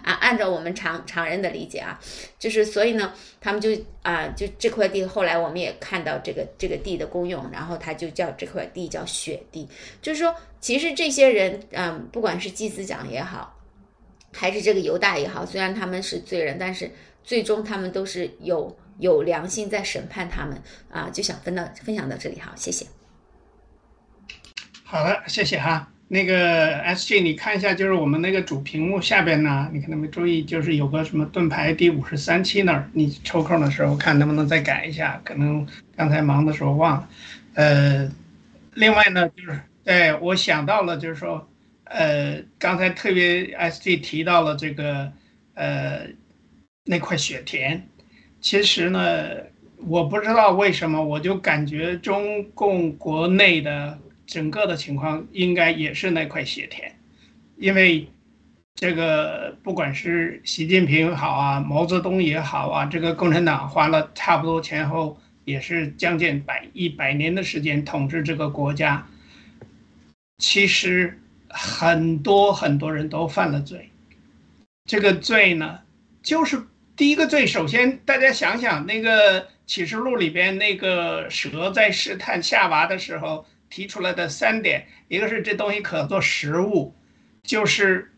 [0.04, 2.00] 啊， 按照我们常常人的理解啊，
[2.38, 3.72] 就是所以呢，他们就
[4.04, 9.68] 啊，就这块地后来我们也看到这个这个地的功用，然后他就叫这块地叫雪地，
[10.00, 13.60] 就是说，其实这些人，嗯，不管是祭司长也好，
[14.32, 16.92] 还是这个犹大也好，虽然他们是罪人，但是
[17.24, 22.86] 最终他们都是有有良心在审判他们啊，就想分到分享到这里，好，谢谢。
[24.84, 25.95] 好的，谢谢哈。
[26.08, 37.10] 那个 S G，你看一下，就是我们那个主屏幕下边呢，你可能没注意，就是有个什么盾牌第五十三期那儿，你抽空的时候看能不能再改一下，可能刚才忙的时候忘了。
[37.56, 38.12] 呃，
[38.76, 41.48] 另外呢，就是对我想到了，就是说，
[41.86, 45.12] 呃，刚才特别 S G 提到了这个，
[45.56, 46.02] 呃，
[46.86, 47.82] 那块雪田，
[48.40, 49.28] 其实呢，
[49.88, 53.98] 我不知道为什么，我就感觉中共国内的。
[54.28, 56.96] 整个的情况应该也是那块血田，
[57.58, 58.08] 因为
[58.74, 69.08] 这个不管是习近平好啊，毛泽东也好啊，这个共产党花了差不多前后也是将近百一百年的时间统治这个国家，
[70.40, 73.90] 其实很多很多人都犯了罪，
[74.86, 75.80] 这个罪呢，
[76.24, 76.64] 就是
[76.96, 83.46] 第一个罪，首先大家想想那个启示录里边那个蛇在试探夏娃的时候。
[83.70, 86.96] 提出来的三点，一个是这东西可做食物，
[87.44, 88.14] 就是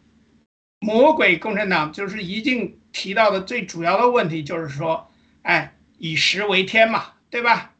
[0.79, 7.73] 魔鬼共产党就是已经提到的最主要的问题，就是说，哎，以食为天嘛，对吧？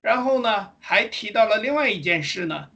[0.00, 2.68] 然后呢，还提到了另外一件事呢，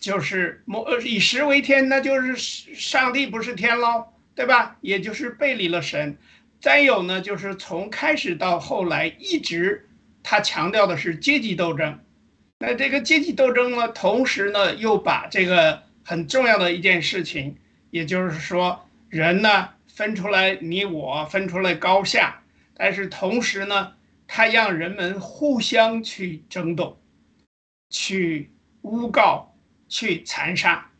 [0.00, 4.76] 就是魔以食为天，那就是上帝不是天喽，对吧？
[4.80, 6.16] 也就是背离了神。
[6.60, 9.88] 再有呢，就是从开始到后来，一直
[10.22, 11.98] 他强调的是阶级斗争。
[12.62, 17.56] 那这个阶级斗争呢，同时呢，又把这个很重要的一件事情，
[17.90, 22.42] 也就是说，人呢分出来你我，分出来高下，
[22.74, 23.94] 但是同时呢，
[24.28, 27.00] 他让人们互相去争斗，
[27.88, 28.50] 去
[28.82, 29.56] 诬告，
[29.88, 30.90] 去残杀。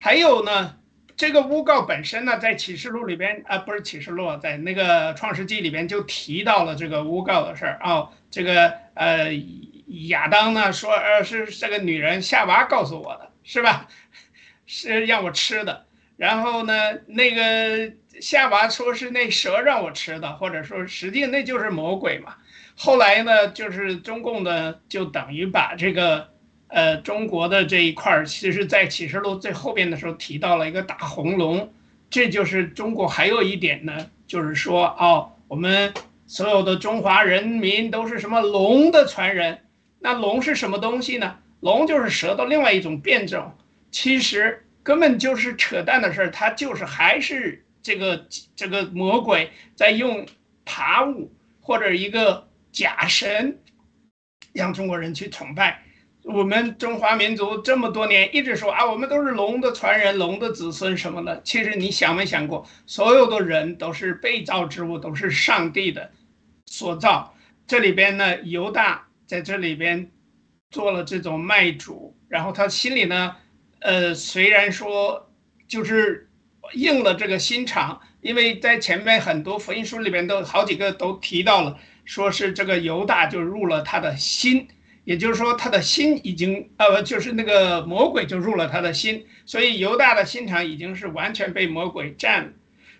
[0.00, 0.76] 还有呢，
[1.16, 9.32] 这个诬告本身呢，在启示录里边啊，不是启示录，在那个创世纪里边就提到了这个诬告的事儿啊，这个呃。
[10.08, 13.88] 亚当呢说，呃，是这个女人夏娃告诉我的，是吧？
[14.66, 15.86] 是让我吃的。
[16.16, 16.74] 然后呢，
[17.06, 22.34] 那个夏娃说是那蛇让我吃的，或者说实际那就是魔鬼嘛。
[22.76, 26.28] 后来呢，就是中共的就等于把这个，
[26.66, 31.72] 呃，中国的这一块儿，其实在启示录最后边的时候提到了一个大红龙，
[32.10, 35.94] 这就是中国还有一点呢，就是说哦，我们
[36.26, 39.60] 所有的中华人民都是什么龙的传人。
[40.00, 41.38] 那龙是什么东西呢？
[41.60, 43.52] 龙就是蛇的另外一种变种，
[43.90, 50.24] 其实根本就是扯淡的事儿，它就是还是这个这个魔鬼在用
[50.64, 53.58] 爬物或者一个假神，
[54.52, 55.82] 让中国人去崇拜。
[56.22, 61.42] 我们中华民族这么多年一直说啊，我们都是龙的传人、龙的子孙什么的。
[61.42, 66.12] 其实你想没想过，所有的人都是被造之物，都是上帝的
[66.66, 67.34] 所造。
[67.66, 69.07] 这里边呢，犹大。
[69.28, 70.10] 在这里边
[70.70, 73.36] 做了这种卖主，然后他心里呢，
[73.80, 75.30] 呃，虽然说
[75.68, 76.30] 就是
[76.72, 84.66] 应了这个心肠，因为在前面很多福音书里边都好几个都提到了，说是这个犹大就入了他的心，
[85.04, 92.52] 也就是说他的心已经呃，就是那个魔鬼就入了他的心，所以犹大的心肠已经是完全被魔鬼占了。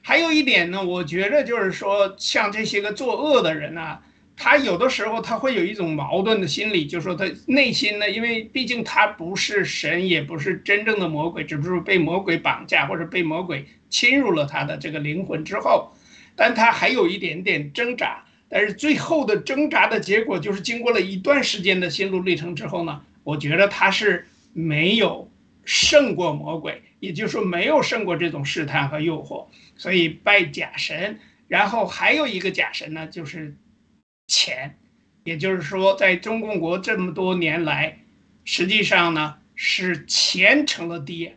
[0.03, 4.03] 还有一点呢，我觉着就是说，像这些个作恶的人啊。
[4.41, 15.91] 他有的时候他会有一种矛盾的心理，就是说他内心呢，因为毕竟他不是神，也不是真正的魔鬼，只不过被魔鬼绑架或者被魔鬼侵入了他的这个灵魂之后，
[16.37, 18.25] 但他还有一点点挣扎。
[18.49, 25.29] 但是最后的挣扎的结果，就是经过了一段时间的心路历程之后呢，我觉得他是没有
[25.65, 31.19] 胜过魔鬼，也就是说没有胜过这种试探和诱惑，所以拜假神。
[31.49, 33.57] 然后还有一个假神呢，就是。
[34.29, 34.77] 钱，
[35.25, 37.99] 也就是说，在中共国这么多年来，
[38.45, 41.37] 实际上呢是钱成了爹，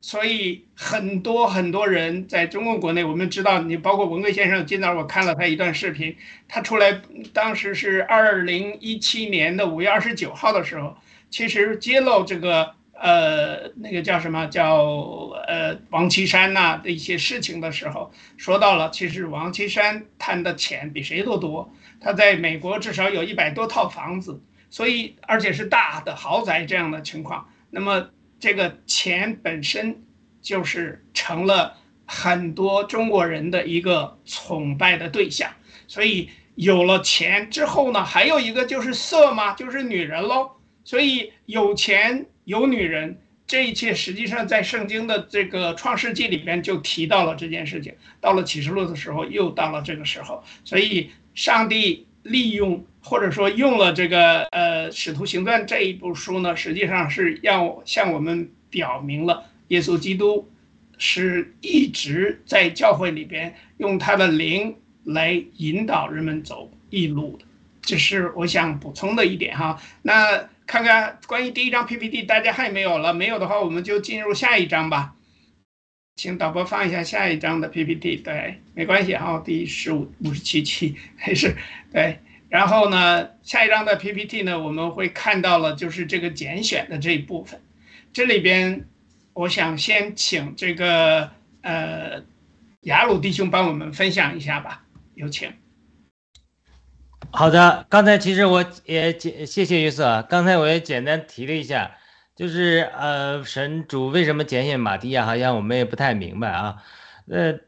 [0.00, 6.16] 所以很多很多人在中共国内，我们知道，你包括文贵先生，今早我看了他一段视频，
[6.46, 10.96] 他出来当时是二零一七年的五月二十九号的时候，
[11.28, 14.84] 其实揭露这个呃那个叫什么叫
[15.48, 21.72] 呃王岐山呐的一些事情的时候，说到了，其实王岐山贪的钱比谁都多。
[22.00, 24.40] 他在美国至少有一百多套房子，
[24.70, 27.48] 所以而且是大的豪宅这样的情况。
[27.70, 30.04] 那么这个钱本身
[30.40, 31.76] 就是成了
[32.06, 35.50] 很多中国人的一个崇拜的对象。
[35.88, 40.52] 所以有了钱之后呢，还有一个就是色嘛，就是女人喽。
[40.84, 47.94] 所以有钱有女人，这一切实际上在圣经的这个创世纪里边就提到了这件事情。
[48.20, 51.10] 到了启示录的时候，又到了这个时候，所以。
[51.38, 60.50] 上帝利用或者说用了这个呃《使徒行传》这一部书呢，实际上是要向我们表明了耶稣基督
[60.98, 64.74] 是一直在教会里边用他的灵
[65.04, 67.44] 来引导人们走义路的。
[67.82, 69.80] 这是我想补充的一点哈。
[70.02, 73.14] 那看看关于第一张 PPT，大家还有没有了？
[73.14, 75.14] 没有的话，我们就进入下一章吧。
[76.18, 78.16] 请导播放一下下一张的 PPT。
[78.16, 81.54] 对，没关系哈，第十五五十七期 还是
[81.92, 82.18] 对。
[82.48, 87.60] 然后呢，下一张的 PPT 呢，我们会看到了就是这个拣选的这一部分。
[88.12, 88.84] 这里边，
[89.32, 92.24] 我想先请这个呃
[92.80, 94.82] 雅鲁弟兄帮我们分享一下吧，
[95.14, 95.52] 有请。
[97.30, 101.92] 好的，刚才其实我也简谢谢约瑟，刚才我也简单提了一下，
[102.38, 106.80] 就是呃神主为什么拣选马蒂亚，好像我们也不太明白啊。
[107.26, 107.58] 呃，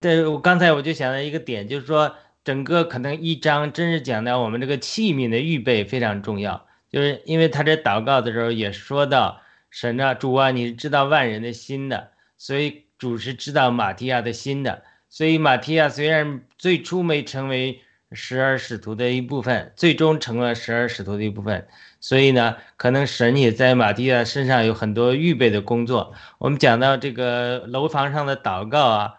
[0.00, 17.82] 对我刚才我就想到一个点，就是说整个可能一章真是讲到我们这个器皿的预备非常重要，就是因为他这祷告的时候也说到神啊主啊你是知道万人的心的，所以主是知道马提亚的心的，所以马提亚虽然最初没成为。
[18.14, 21.66] 十二使徒的一部分，最终成了十二使徒的一部分。
[22.00, 26.12] 所以呢，可能神也在马蒂亚身上有很多预备的工作。
[26.38, 29.14] 我们讲到这个楼房上的祷告啊，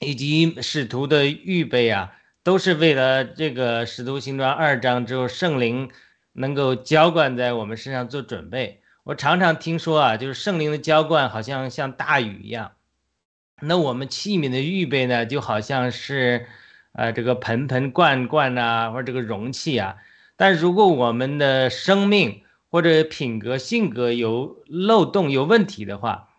[0.00, 5.90] 以及使徒的预备啊，都是为了这个使徒行传二章之后圣灵
[6.32, 8.80] 能够浇灌在我们身上做准备。
[9.04, 12.72] 我常常听说啊，就是圣灵的浇灌好像像大雨一样，
[13.60, 16.46] 那我们器皿的预备呢，就好像是。
[16.96, 19.96] 呃，这个盆盆罐罐呐，或者这个容器啊，
[20.34, 26.30] 但如果我们的生命或者品格性格有漏洞、有问题的话，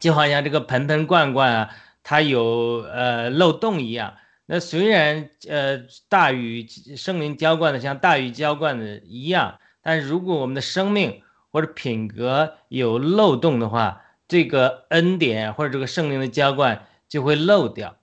[0.00, 1.70] 就好像这个盆盆罐罐啊，
[2.02, 4.14] 它有呃漏洞一样。
[4.46, 6.66] 那虽然呃大禹
[6.96, 17.96] 圣灵浇灌的像大禹浇灌的一样，但如果我们的生命或者品格有漏洞的话，这个恩典或者这个圣灵的浇灌就会漏掉。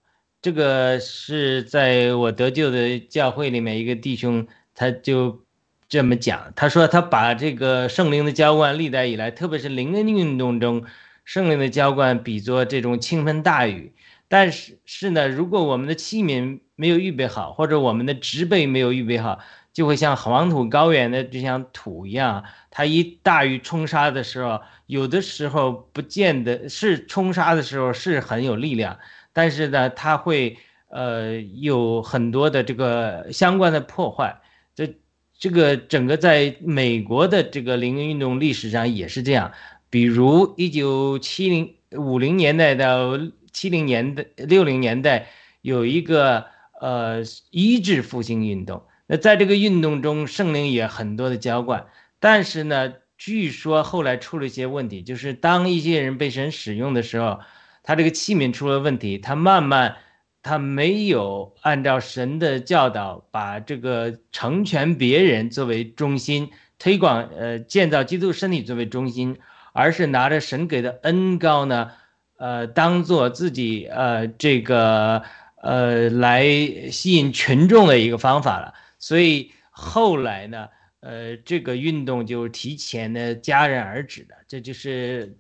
[0.48, 5.44] 这个是在我得救的教会里面，一个弟兄他就
[5.90, 10.86] 这么讲，他说他把这个圣灵的浇灌历代以来，特别是灵恩运动中
[11.26, 13.94] 圣灵的浇灌比作这种倾盆大雨。
[14.30, 19.40] 但是是呢，如果我们的器皿没有预备好，或者我们的植被没有预备好，
[19.74, 28.98] 就会像黄土高原的就像土一样，它一大雨冲刷的时候，有的时候不见得是冲刷的时候是很有力量。
[29.38, 30.58] 但是呢，它会
[30.90, 34.42] 呃有很多的这个相关的破坏。
[34.74, 34.96] 这
[35.38, 39.52] 这个整个在美国的这个灵运动历史上也是这样。
[39.92, 43.20] 比如一九七零五零年代到
[43.54, 45.28] 七零年代六零年代
[45.62, 46.48] 有一个
[46.82, 47.22] 呃
[47.52, 48.82] 医治复兴运动。
[49.06, 51.86] 那在这个运动中，圣灵也很多的浇灌。
[52.20, 57.40] 但是呢，据说后来出了一些问题，就是当一些人被神使用的时候。
[57.88, 59.96] 他这个器皿出了问题，他慢慢，
[60.44, 69.38] 他没有按照神的教导，把这个成全别人作为中心，推广呃建造基督身体作为中心，
[69.72, 71.92] 而是拿着神给的恩高呢，
[72.36, 75.24] 呃，当做自己呃这个
[75.62, 76.46] 呃来
[76.92, 78.74] 吸引群众的一个方法了。
[79.00, 80.68] 所以后来呢，
[81.00, 84.36] 呃，这个运动就提前的戛然而止了。
[84.46, 85.38] 这就是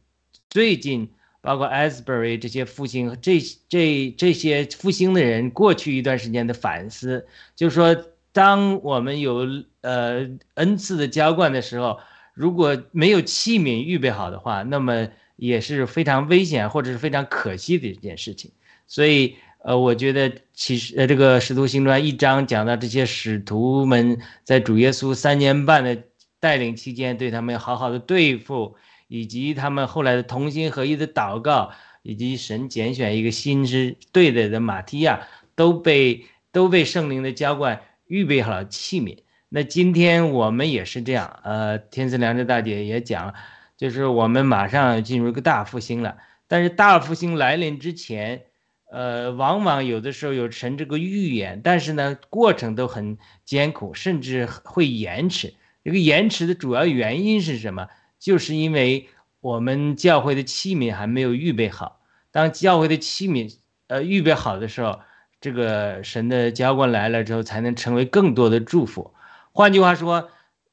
[0.49, 1.11] 最近。
[1.47, 3.39] 包括 Asbury 这些复兴，这
[3.69, 7.25] 这这些复兴的人，过去一段时间的反思，
[7.55, 7.95] 就是说，
[8.33, 9.47] 当我们有
[9.79, 11.99] 呃恩赐的浇灌的时候，
[12.33, 18.51] 如果没有器皿预备好的话，那么也是非常危险或者是非常可惜的一件事情。
[18.85, 25.97] 所以，呃，我觉得其实呃这个使徒行传一章讲到这些使徒们在主耶稣三年半的
[26.41, 28.75] 带领期间，对他们好好的对付。
[29.07, 31.71] 以及他们后来的同心合一的祷告，
[32.03, 39.17] 以及神拣选一个心之对的的马提亚，都被都被圣灵的浇灌预备好了器皿。
[39.49, 43.33] 那今天我们也是这样，呃，天赐良知大姐也讲，
[43.77, 46.17] 就是我们马上进入一个大复兴了。
[46.49, 48.43] 但是大复兴来临之前，
[48.91, 55.53] 呃，往往有的时候有神这个预言，但是呢，过程都很艰苦，甚至会延迟。
[55.83, 57.87] 这个延迟的主要原因是什么？
[58.19, 59.07] 就是因为
[59.39, 62.01] 我们教会的器皿还没有预备好，
[62.31, 63.55] 当教会的器皿
[63.87, 64.99] 呃预备好的时候，
[65.39, 69.13] 这个神的浇灌来了之后，才能成为更多的祝福。
[69.53, 70.29] 换句话说，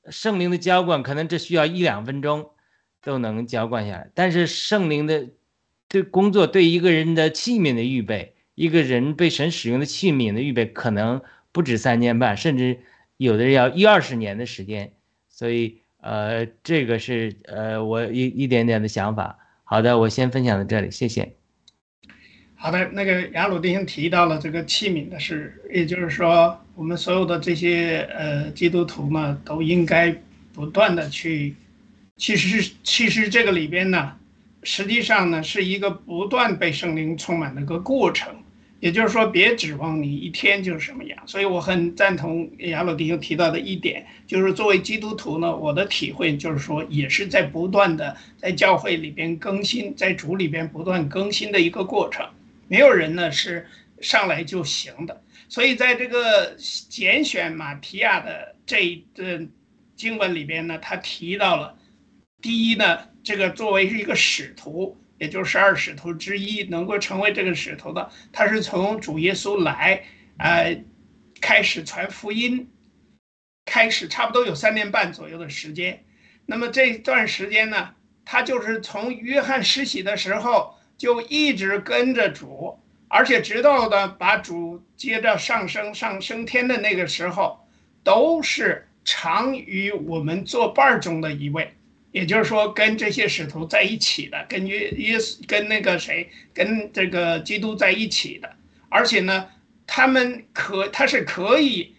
[0.09, 2.51] 圣灵的浇灌可能只需要一两分钟
[3.03, 5.29] 都能浇灌下来，但是圣灵的
[5.87, 11.23] 对工作对一个人的器皿的预备，一个人被神使用的器皿的预备，可能
[11.53, 12.81] 不止三年半，甚至
[13.19, 14.95] 有的人要一二十年的时间。
[15.29, 15.84] 所以。
[16.05, 19.39] 呃，这个是呃我一一点点的想法。
[19.65, 21.33] 好的，我先分享到这里，谢谢。
[22.55, 30.15] 好的，那个雅鲁弟兄提到了这个器皿的事，也就是说，我们所有的这些呃基督徒呢，都应该
[30.53, 31.55] 不断的去，
[32.19, 34.13] 其实其实这个里边呢，
[34.63, 38.44] 实际上呢是一个不断被圣灵充满的一个过程。
[38.81, 41.19] 也就是说，别指望你一天就是什么样。
[41.27, 52.29] 所以我很赞同亚鲁迪兄提到的一点，就是作为基督徒呢，我的体会就是说，也是在不断的在教会里边更新，在主里边不断更新的一个过程。
[52.69, 53.67] 没有人呢是
[54.01, 55.23] 上来就行的。
[55.49, 56.55] 所以在这个
[56.89, 59.49] 拣选马提亚的这一段
[59.97, 61.75] 经文里边呢，他提到了，
[62.43, 64.99] 第一呢，这个作为是一个使徒。
[65.19, 70.05] 也就是十二使徒之一，能够成为这个使徒的，他是从主耶稣来，
[70.39, 70.83] 呃，
[71.41, 72.69] 开始传福音，
[73.65, 76.05] 开始差不多有三年半左右的时间。
[76.47, 77.95] 那么这段时间呢，
[78.25, 87.67] 他就是从约翰施洗的时候就一直跟着主，而且直到的把主接着上升上升天的那个时候，
[88.03, 91.73] 都是常与我们作伴中的一位。
[92.15, 98.49] 也就是说，跟这些使徒在一起的，跟约耶稣，跟那个谁，跟这个基督在一起的，
[98.89, 99.49] 而且呢，
[99.85, 101.93] 他们可他是可以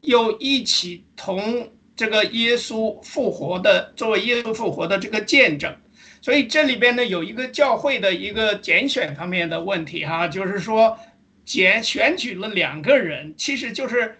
[0.00, 5.72] 又一起同这个耶稣复活的，作为耶稣复活的这个见证。
[6.20, 10.98] 所以这里边呢，有一个教会的一个拣选方面的问题哈，就是说
[11.44, 14.18] 拣选举了两个人，其实就是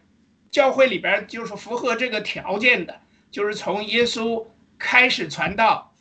[0.52, 3.00] 教会里边就是符合这个条件的，
[3.32, 4.46] 就是从耶稣。
[4.80, 5.94] 开始传道，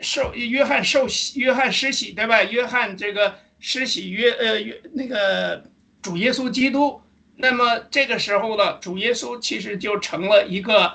[0.00, 2.42] 受约翰受洗，约翰施洗，对吧？
[2.42, 5.64] 约翰这个施洗约呃约那个
[6.02, 7.00] 主耶稣基督，
[7.36, 10.92] 那么这个时候呢，主耶稣其实就成了一个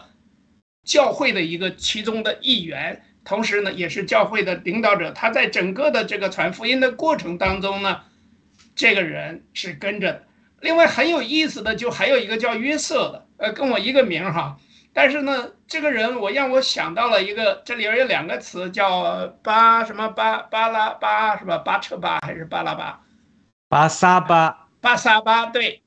[0.84, 5.12] 教会的一个其中的一员，同时呢，也是教会的领导者。
[5.12, 8.02] 他在整个的这个传福音的过程当中呢，
[8.76, 10.24] 这个人是跟着的。
[10.60, 14.60] 另外很有意思的，就还有一个叫约瑟的，呃，跟我一个名哈。
[14.94, 21.58] 但是呢，这个人我让我想到了一个，这里边有两个词叫巴什么巴巴拉巴是吧？
[21.60, 23.02] 巴车巴还是巴拉巴？
[23.70, 25.82] 巴萨巴，巴萨巴对，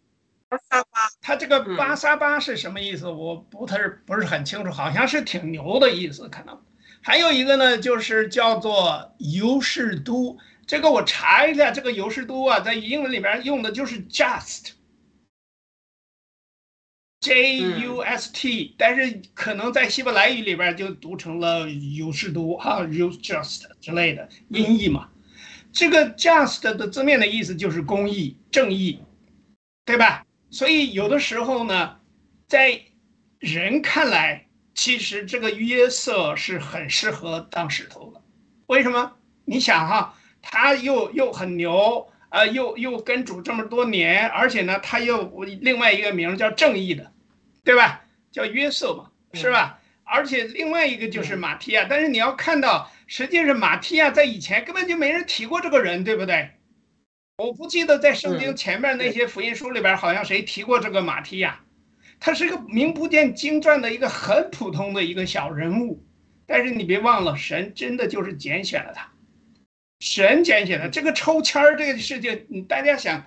[0.49, 0.89] 巴萨巴。
[1.21, 3.11] 他这个巴萨巴是什么意思？
[3.11, 3.77] 我不太
[4.07, 6.59] 不是很清楚，好像是挺牛的意思，可能。
[7.03, 14.71] 还有一个呢，就是叫做尤士都，这个我查一下，这个尤士都啊，在英文里边用的就是 just。
[17.25, 25.09] Just，但是可能在希伯来语里边就读成了有士都哈，just 之类的音译嘛。
[25.73, 29.01] 这个 just 的字面的意思就是公义、正义，
[29.87, 30.27] 对吧？
[30.51, 31.97] 所以有的时候呢，
[32.47, 32.79] 在
[33.39, 38.21] 人看来，其实这个约瑟是很适合当使徒的。
[38.67, 39.13] 为什么？
[39.47, 47.11] 你想哈，他又又很牛啊，又又跟主这么多年，而且呢，他又另外一个名叫正义的。
[47.65, 48.05] 对吧？
[48.31, 49.81] 叫约瑟嘛，是吧？
[50.05, 56.51] 而且另外一个就是马提亚，但是你要看到，实际上马提亚在以前根本就没人提过这个人，对不对？
[57.39, 61.59] 我不记得在圣经前面那些福音书里边，好像谁提过这个马提亚。
[62.21, 66.05] 他是一个名不见经传的一个很普通的一个小人物，
[66.47, 69.11] 但是你别忘了，神真的就是拣选了他，
[70.01, 73.27] 神拣选的这个抽签儿这个事情，大家想，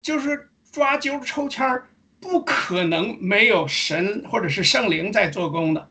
[0.00, 1.89] 就是抓阄抽签儿。
[2.20, 5.88] 不可能没有神或者是圣灵在做工的，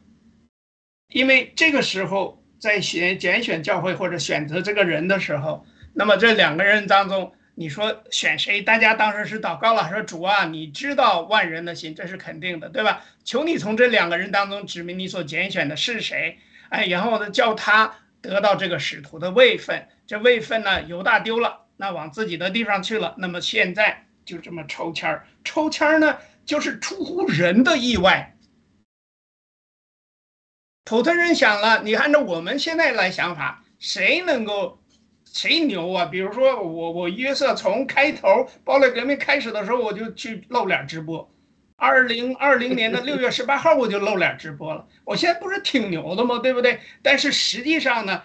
[1.09, 8.61] 因为这个时候在选拣选教会或者选择这个人的时候，那么这两个人当中，你说选谁？
[8.61, 13.03] 大家当时是祷告了，说主啊，你知道万人的心，这是肯定的，对吧？
[13.23, 16.37] 求你从这两个人当中指明你所拣选的是谁，
[16.69, 24.05] 哎，然后呢，叫他得到这个使徒的位分，这位分呢，犹大丢了，那往自己的地方去了，那么现在。
[24.29, 26.15] 就这么抽签儿，抽签儿呢，
[26.45, 28.37] 就是出乎人的意外。
[30.85, 34.79] 普通人想了，你按照我们现在来想法，谁能够，
[35.25, 36.05] 谁牛啊？
[36.05, 41.27] 比如说我，我约瑟从开头暴力革命开始的时候，我就去露脸直播。
[41.75, 44.87] 二零二零年的六月十八号，我就露脸直播了。
[45.05, 46.37] 我现在不是挺牛的吗？
[46.37, 46.79] 对不对？
[47.01, 48.21] 但是实际上呢？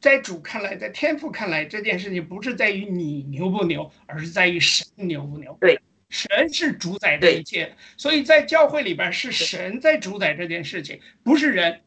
[0.00, 5.56] 在主看来，在天父看来，这件事情不是在于你牛不牛，而是在于神牛不牛。
[5.60, 11.80] 对，神是主宰这一切，所以在教会里边是神在主宰这件事情，不是人。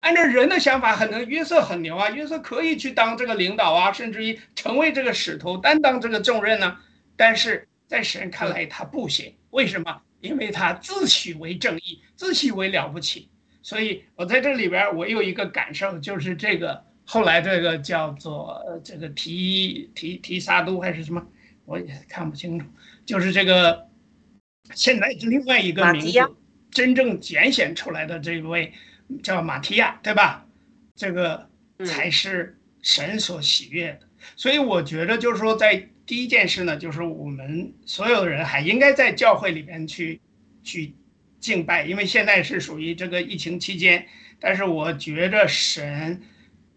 [0.00, 6.78] 按照人的想法，可能约瑟很牛啊，约瑟可以去当这个领导啊，甚至于成为这个使徒，担当这个重任呢。
[7.16, 9.34] 但是在神看来，他不行。
[9.50, 10.02] 为什么？
[10.20, 13.28] 因为他自诩为正义，自诩为了不起。
[13.62, 21.24] 所以我在这里边我有一个感受，就是这个后来这个叫做呃这个提提提萨都还是什么，
[21.64, 22.66] 我也看不清楚，
[23.06, 23.88] 就是这个
[24.74, 26.36] 现在另外一个名字
[26.70, 28.72] 真正拣选出来的这位
[29.22, 30.44] 叫马提亚，对吧？
[30.96, 31.48] 这个
[31.84, 34.00] 才是神所喜悦的。
[34.34, 40.20] 所以我觉得就是说，在第一件事呢，就是我们所有的人还应该在教会里面去
[40.64, 40.94] 去
[41.38, 44.06] 敬拜，因为现在是属于这个疫情期间。
[44.40, 46.20] 但是我觉着神，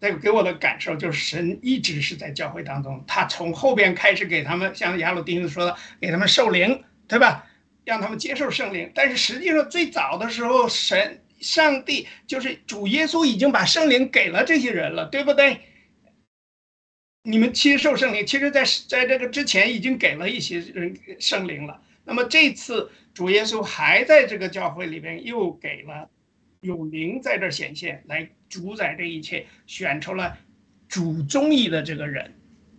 [0.00, 7.46] 这个给我的感受就是神一直是在教会当中，他从后边开始给他们，像亚鲁丁说的，给他们受灵，对吧？
[7.84, 8.90] 让他们接受圣灵。
[8.94, 15.60] 但是实际上最早的时候，神上帝就是主耶稣已经把圣灵给了这些人了，对不对？
[17.22, 21.82] 你们接受圣灵，其实，在在这个之前已经给了一些人圣灵了。
[22.04, 26.08] 那么这次主耶稣还在这个教会里边又给了
[26.60, 30.36] 有灵在这显现，来主宰这一切，选出了
[30.88, 32.34] 主中意的这个人，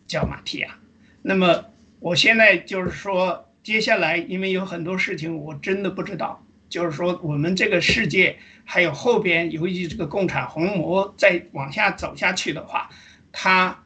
[0.08, 0.78] 叫马提亚。
[1.22, 1.66] 那么
[2.00, 12.90] 我现在就是说，接下来因为有很多事情我真的不知道，就是说我们这个世界还有后边，由于这个共产红魔再往下走下去的话，
[13.32, 13.84] 他。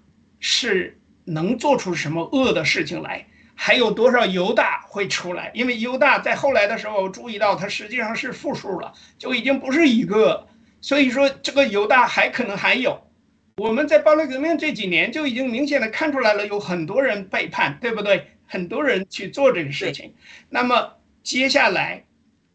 [0.47, 3.25] 是能做出什么恶的事情来？
[3.55, 5.49] 还有多少犹大会出来？
[5.53, 10.47] 因为犹大在后来的时候注意到，他实际上是负数了，就已经不是一个。
[10.81, 13.01] 所以说，这个犹大还可能还有。
[13.57, 18.27] 我们在暴力革命这几年就已经明显的看出来了，有很多人背叛，对不对？
[18.45, 20.13] 很多人去做这个事情。
[20.49, 20.93] 那么
[21.23, 22.03] 接下来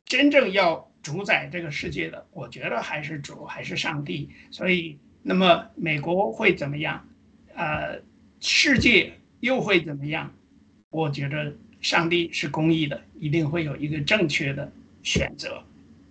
[0.05, 4.31] 真正要主宰这个世界的，我觉得还是主，还是上帝。
[4.51, 7.09] 所以，那么美国会怎么样？
[7.57, 8.01] 呃，
[8.39, 10.33] 世界又会怎么样？
[10.91, 14.71] 我觉得上帝是公义的，一定会有一个正确的
[15.03, 15.63] 选择，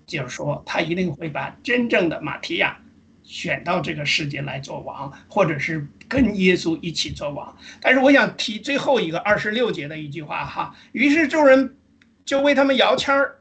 [0.08, 2.80] 就是说他一定会把真正的马提亚
[3.24, 7.56] 选到这个世界来做王，或者是跟耶稣一起做王。
[7.82, 11.76] 但是我想提最后一个二十六节的一句话哈，于是众人
[12.24, 13.36] 就为他们摇签儿，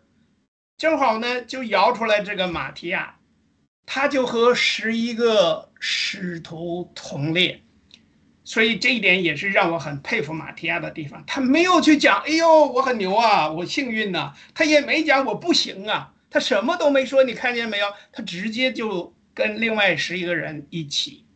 [0.76, 3.16] 正好呢就摇出来这个马提亚，
[3.86, 7.60] 他就和十一个使徒同列。
[8.48, 17.86] 所以这一点也是让我很佩服马提亚的地方，他没有去讲，哎呦，我很牛啊，我幸运呐，他也没讲我不行啊，他什么都没说，你看见没有？
[18.10, 21.26] 他直接就跟另外十一个人一起，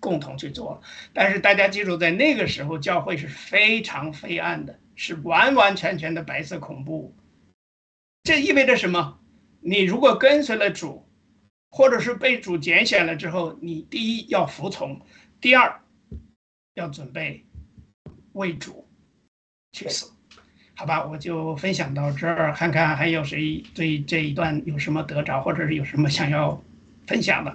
[0.00, 0.80] 共同去做了。
[1.12, 7.14] 但是大家记住，在那个时候，教会是非常黑暗的，是完完全全的白色恐怖。
[8.24, 9.18] 这意味着什么？
[9.60, 11.06] 你如果跟随了主，
[11.70, 14.98] 或者是被主拣选了之后，你第一要服从，
[15.38, 15.81] 第二。
[16.74, 17.46] 要准备
[18.32, 18.88] 为主
[19.72, 20.10] 去死，
[20.74, 21.04] 好吧？
[21.06, 26.62] 我就分享到这儿，看看还有谁对这一段有什么得着，或者是有什么想要
[27.06, 27.54] 分享的。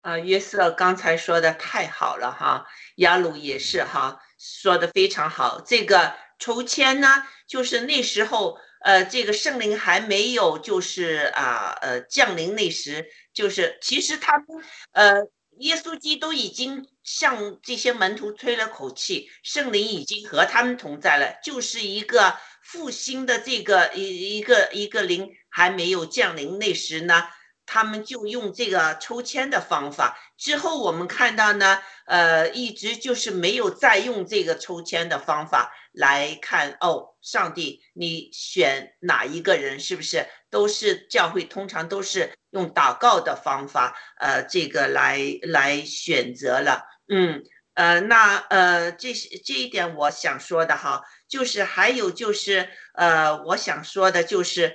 [0.00, 5.60] 啊，约瑟刚才说的太好了哈，亚鲁也是哈，说的非常好。
[5.60, 7.08] 这个抽签呢，
[7.46, 14.46] 就是那时候呃，这个圣灵还没有就是啊呃降临那时，就是其实他们
[14.90, 15.30] 呃。
[15.58, 27.24] 耶稣基督已经向这些门徒吹了口气，圣灵已经和他们同在了，就是一个复兴的这个一一个一个灵还没有降临那时呢，
[27.64, 30.18] 他们就用这个抽签的方法。
[30.36, 39.80] 之后我们看到呢，呃，一直就是没有再用这个抽签的方法来看哦，上帝，你选哪一个人？
[39.80, 42.30] 是不是都是教会通常都是？
[42.50, 47.42] 用祷告的方法，呃，这个来来选择了，嗯，
[47.74, 54.74] 呃，那呃，这是这一点我想说的哈，就是还有就是，呃，我想说的就是，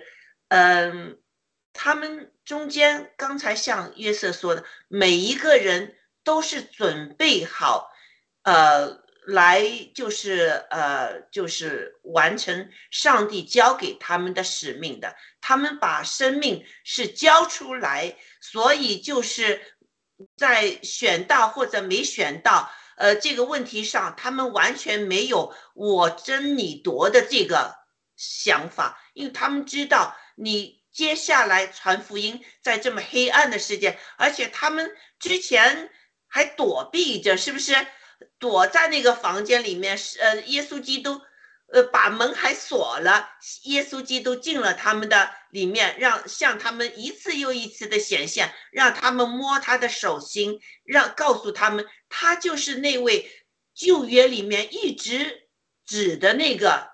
[0.50, 1.18] 嗯，
[1.74, 7.90] 他们中间刚才像约瑟说的，每一个人都是准备好，
[8.44, 9.02] 呃。
[9.32, 9.64] 来
[9.94, 15.16] 就是呃，就是完成上帝交给他们的使命的。
[15.40, 19.62] 他们把生命是交出来，所以就是
[20.38, 27.76] 在选到或者没选到呃这个问题上，他们完全没有我争你夺的这个
[28.16, 35.90] 想法，因为他们知道你接下来传福音在这么黑暗的世界，而且他们之前
[36.28, 37.74] 还躲避着，是不是？
[38.40, 41.22] 躲在那个房间里面，是呃，耶稣基督，
[41.74, 43.30] 呃，把门还锁了。
[43.64, 53.32] 耶稣基督进了他们的里面，让向他们一次又一次的显现，让他们摸他的手心，让告诉他们，他就是那位
[53.74, 55.50] 旧约里面一直
[55.86, 56.90] 指的那个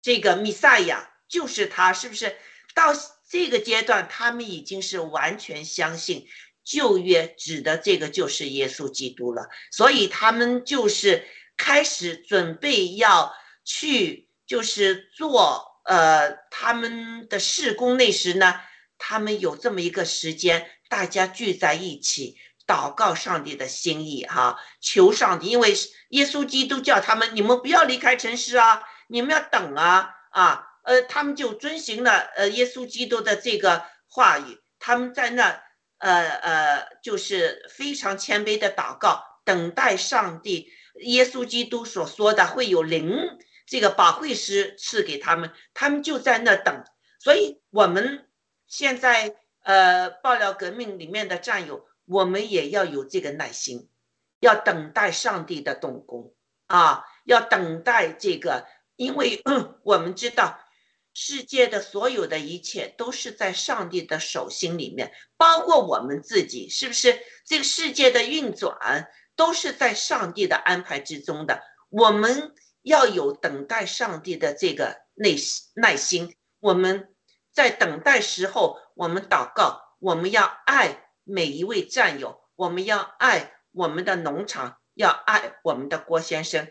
[0.00, 2.36] 这个弥赛亚，就是他，是不是？
[2.74, 2.94] 到
[3.28, 6.26] 这个阶段，他们已经是完全相信
[6.64, 13.32] 旧约指的这个就是耶稣基督了，所以他们就是开始准备要
[13.64, 17.96] 去，就是做呃他们的事工。
[17.96, 18.60] 那时呢，
[18.98, 22.36] 他们有这么一个时间，大家聚在一起。
[22.64, 25.74] 祷告上帝的心意，哈，求上帝，因为
[26.10, 35.60] 耶稣基督叫他们，你们不要离开城市啊，你们要等啊，啊，呃，他们就遵循了呃耶稣基督的这个话语，他们在那，
[36.02, 43.16] 呃呃，就是非常谦卑的祷告，等待上帝耶稣基督所说的会有灵
[43.66, 46.84] 这个保惠师赐给他们，他们就在那等。
[47.18, 48.28] 所以我们
[48.66, 51.88] 现在呃爆料革命里面的战友。
[52.04, 53.88] 我们也要有这个耐心，
[54.40, 56.34] 要等待上帝的动工
[56.66, 57.04] 啊！
[57.24, 59.40] 要等待这个，因为
[59.84, 60.58] 我们知道
[61.14, 67.18] 世界的所有的一切都是在上帝的手心里面，包括我们自己，是不是？
[67.44, 71.62] 这个世界的运转都是在上帝的安排之中的。
[71.88, 75.36] 我们要有等待上帝的这个内
[75.74, 76.34] 耐心。
[76.60, 77.14] 我们
[77.52, 81.08] 在等待时候，我们祷告，我们要爱。
[81.24, 86.66] 每一位战友，我们要爱我们的农场，要爱我们的郭先生。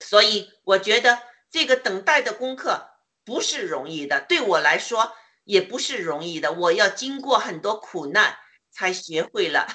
[0.00, 1.18] 所以我觉得
[1.50, 2.93] 这个等待的功课
[3.24, 5.12] 不是容易的，对我来说
[5.44, 6.52] 也不是容易的。
[6.52, 8.34] 我要经过很多苦难
[8.70, 9.66] 才学会了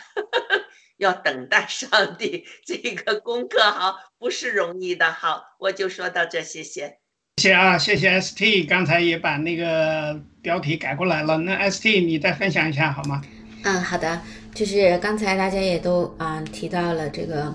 [0.97, 5.11] 要等待上帝这个功课，好，不是容易的。
[5.11, 6.97] 好，我就说到这，谢谢。
[7.37, 11.37] 谢谢啊，谢谢 ST，刚才也把那个标题改过来了。
[11.37, 13.21] 那 ST，你再分享一下好吗？
[13.63, 14.21] 嗯，好的，
[14.53, 17.53] 就是刚才大家也都啊提到了这个，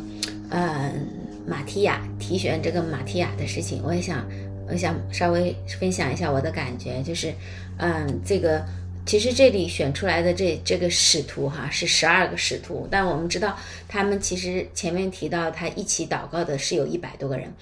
[0.50, 1.06] 嗯，
[1.46, 4.26] 马提亚提选这个马提亚的事情，我也想，
[4.68, 7.32] 我想稍微分享一下我的感觉，就是，
[7.78, 8.64] 嗯，这个
[9.06, 13.56] 其实这里选出来的这这个使徒哈是十二个使徒，但我们知道
[13.88, 17.52] 他们其实前面提到他一起祷告的是有一百多个人，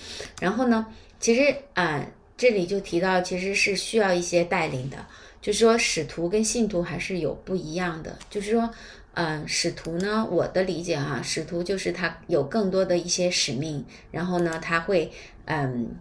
[0.41, 0.87] 然后呢，
[1.21, 2.05] 其实啊
[2.37, 4.97] 这里就提到其实是需要一些带领的。
[5.41, 8.17] 就是说，使徒跟信徒还是有不一样的。
[8.31, 8.71] 就是说，
[9.15, 15.11] 嗯，使徒呢，我的理解哈，使徒就是他有更多的一些使命，然后呢，他会，
[15.47, 15.97] 嗯，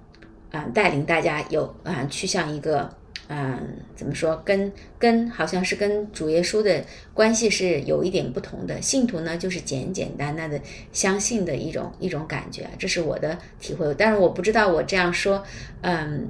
[0.52, 2.89] 啊，带领大家有啊，去向一个，
[3.28, 3.60] 嗯，
[3.95, 6.84] 怎么说，跟跟好像是跟主耶稣的
[7.14, 8.82] 关系是有一点不同的。
[8.82, 10.60] 信徒呢，就是简简单单的
[10.91, 13.93] 相信的一种一种感觉，这是我的体会。
[13.97, 15.43] 但是我不知道我这样说，
[15.82, 16.28] 嗯。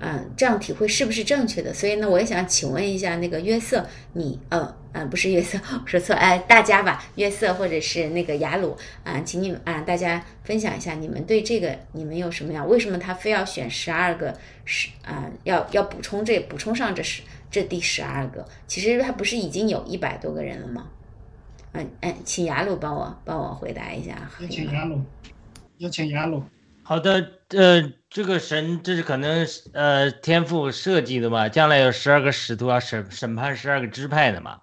[0.00, 1.72] 嗯，这样体会是不是正确的？
[1.72, 12.66] 所以呢，我也想请问一下那个约瑟，你，呃嗯，不是约瑟，我说错，哎，大家吧，约瑟或者是那个雅鲁，啊，请你们啊，大家分享一下你们对这个你们有什么样？
[12.68, 15.28] 为什么他非要选十二个十啊？
[15.42, 18.46] 要要补充这补充上这十这第十二个？
[18.68, 20.86] 其实他不是已经有一百多个人了吗？
[21.72, 24.30] 嗯嗯，请雅鲁帮我帮我回答一下。
[24.38, 25.02] 有请雅鲁，
[25.78, 26.44] 有请雅鲁。
[26.84, 34.60] 好的，呃，这个神这是可能呃天赋设计的嘛，将来有十二个使徒要审审判十二个支派的嘛，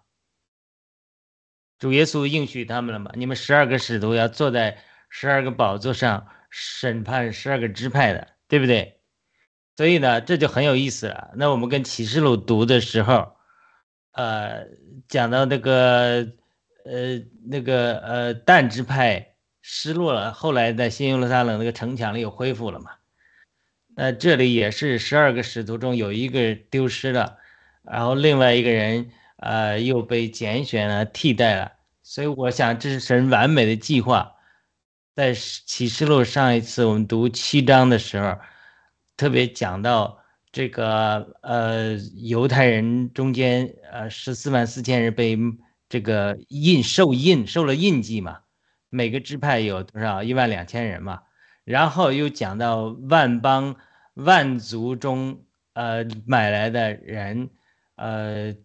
[1.81, 4.77] 主耶稣应许他们了嘛，你们十二个使徒要坐在
[5.09, 9.01] 十二个宝座上审判十二个支派的，对不对？
[9.75, 11.31] 所以呢，这就很有意思了。
[11.35, 13.35] 那我们跟启示录读的时候，
[14.13, 14.63] 呃，
[15.09, 16.31] 讲到那个
[16.85, 17.19] 呃
[17.49, 19.27] 那个呃但支派。
[19.63, 22.93] 失落了，后来在新耶路撒冷那个城墙里又恢复了嘛？
[23.95, 27.37] 那这里也是十二个使徒中有一个丢失了，
[27.83, 29.11] 然后另外一个人
[29.41, 31.71] 呃又被拣选了替代了，
[32.01, 34.33] 所以我想这是神完美的计划。
[35.13, 38.39] 在启示录上一次我们读七章的时候，
[39.17, 40.17] 特别讲到
[40.51, 45.37] 这个呃犹太人中间呃十四万四千人被
[45.89, 48.39] 这个印受印受了印记嘛。
[48.89, 50.23] 每个支派有多少？
[50.23, 51.21] 一万两千人嘛。
[51.63, 53.75] 然后又讲到万邦
[54.15, 57.49] 万族中，呃，买来的人，
[57.95, 58.55] 呃，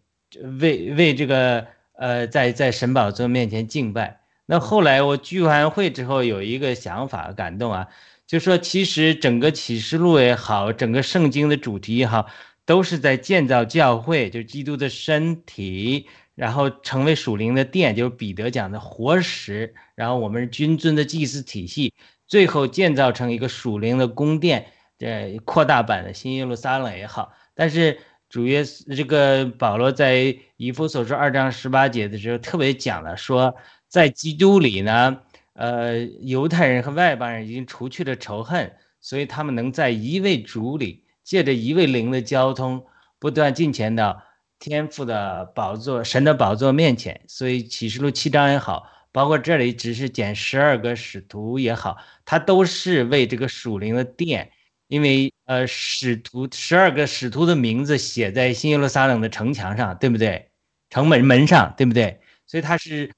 [0.60, 4.20] 为为这个呃，在在神宝座面前敬拜。
[4.46, 7.88] 那后来我聚完会之后，有一个想法感动啊，
[8.26, 12.26] 就说其实整个启示录也好，整个圣经的主题也好，
[12.64, 16.06] 都是在建造教会，就基督的身体。
[16.36, 19.74] 然后成为属灵的殿，就是彼得讲的活石。
[19.94, 21.94] 然后我们是君尊的祭祀体系，
[22.26, 24.66] 最后建造成一个属灵的宫殿，
[24.98, 27.32] 这扩大版的新耶路撒冷也好。
[27.54, 27.98] 但是
[28.28, 33.54] 主耶稣这个保罗在以弗所说二章十八节的时候，特别讲了说，
[33.88, 35.18] 在基督里呢，
[35.54, 42.84] 呃，犹太人和外邦人已经除去了仇恨，所以他们能在一位主里，借着一位灵的交通，
[43.18, 44.22] 不断进前到。
[44.58, 47.20] 天父的宝座、神的宝座面前。
[47.28, 54.50] 所以启示录七章也好，包括这里只是捡十二个使徒也好，它都是为这个属灵的殿，
[54.88, 60.50] 因为呃使徒十二个使徒的名字写在新耶路撒冷的城墙上，对不对？
[60.90, 62.20] 城门门上，对不对？
[62.46, 63.12] 所以它是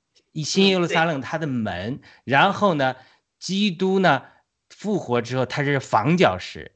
[0.44, 2.96] 新耶路撒冷它的门，然后呢，
[3.38, 4.22] 基督呢
[4.70, 6.72] 复活之后，它是房角石。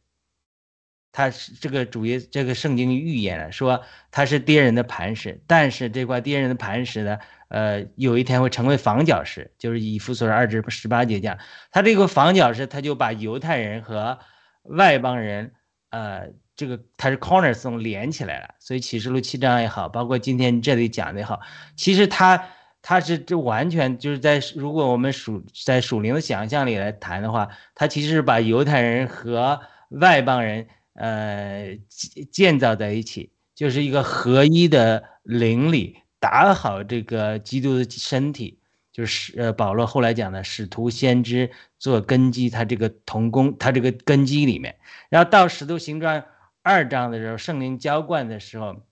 [1.15, 7.19] 他是这个主页，这个圣经预言了，说他是跌人的磐石，但是这块跌人的磐石呢，
[7.49, 11.39] 呃，有一天会成为房角石，就是以弗所二至十八节讲，
[11.71, 14.19] 他这个房角石，他就把犹太人和
[14.65, 15.53] 外邦人，
[15.91, 21.41] 呃，这个他是 cornerstone 连起来了，所以启示录七章也好，包括今天这里讲的也好，
[21.77, 22.49] 其实他
[22.83, 30.67] 他是这完全就是在如果我们属在属灵的想象里来谈的话，他其实是把犹太人和外邦人。
[30.95, 31.79] 呃，
[32.31, 38.61] 建造在一起，就是一个合一的灵里打好这个基督的身体，
[38.93, 44.77] 就是呃保罗后来讲的使徒先知做根基，他这个同工，他这个根基里面，
[45.09, 46.25] 然后到使徒行传
[46.63, 48.83] 二章的时候，圣灵浇灌的时候，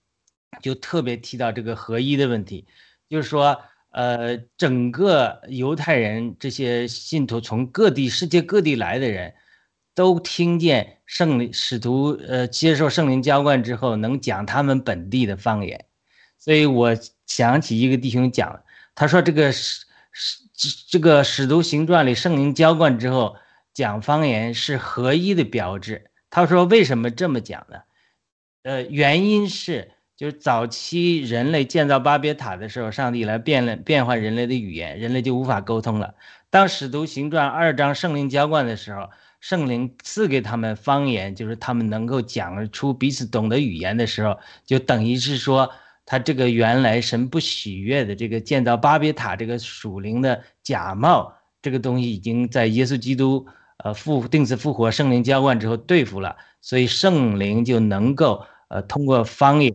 [0.61, 2.65] 就特别提到这个合一的问题，
[3.07, 9.33] 就是说，呃，整个犹太人这些信徒从各地世界各地来的人。
[9.93, 15.83] 都听见圣灵使徒呃接受圣灵浇灌之后，能讲他们本地的方言，
[16.37, 16.95] 所以我
[17.27, 18.63] 想起一个弟兄讲，
[18.95, 20.39] 他说这个使使
[20.89, 23.35] 这个使徒行传里圣灵浇灌之后
[23.73, 26.11] 讲方言是合一的标志。
[26.29, 27.77] 他说为什么这么讲呢？
[28.63, 36.15] 呃，原因是就是早期人类建造巴别塔的时候，上帝来变了变换人类的语言，人类就无法沟通了。
[36.49, 39.09] 当使徒行传二章圣灵浇灌的时候。
[39.41, 44.37] 圣灵赐给他们方言，就是他们能够讲出彼此懂得语言的时候，
[44.67, 45.71] 就等于是说，
[46.11, 53.47] 他这个原来神不喜悦的这个建造巴别塔这个属灵的假冒这个东西，已经在耶稣基督
[53.77, 59.73] 呃复定死复活圣灵浇灌之后对付了，所以圣灵就能够呃通过方言，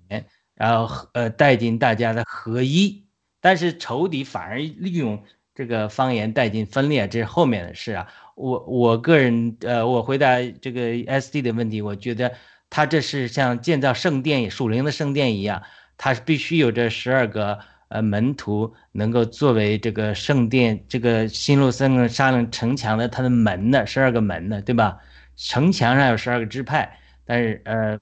[0.54, 3.06] 然后呃带进大家的合一，
[3.40, 8.06] 但是仇敌反而利用这个方言带进分裂，这是后面的事啊。
[8.34, 12.34] 我我个人，呃，我回答这个 S D 的问题，我觉得
[12.68, 15.62] 他这是像建造圣殿、属灵的圣殿一样，
[15.96, 17.58] 他是必须有这十二个
[17.88, 24.98] 呃门徒能够作为这个圣殿、这个新路三沙冷城墙的它的门的十二个门的，对吧？
[25.36, 27.98] 城墙上有十二个支派，但是呃，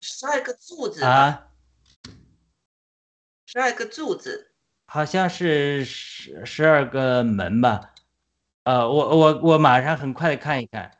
[0.00, 1.48] 十二个柱子啊，
[3.46, 4.52] 十二个柱子，
[4.86, 7.92] 好像是十十二个门吧。
[8.62, 10.99] 呃，我我我马上很快的看一看，嗯，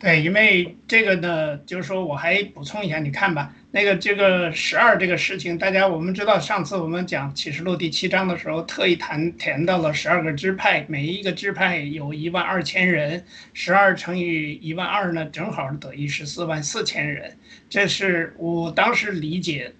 [0.00, 17.36] 对，因为这个呢，就是说我还补充一下，你看吧，那个这个十二这个事情，大家我们知道，上次我们讲启示录第七章的时候，特意谈谈到了十二个支派，每一个支派有一万二千人，十二乘以一万二呢，正好等于十四万四千人，
[17.68, 19.72] 这是我当时理解，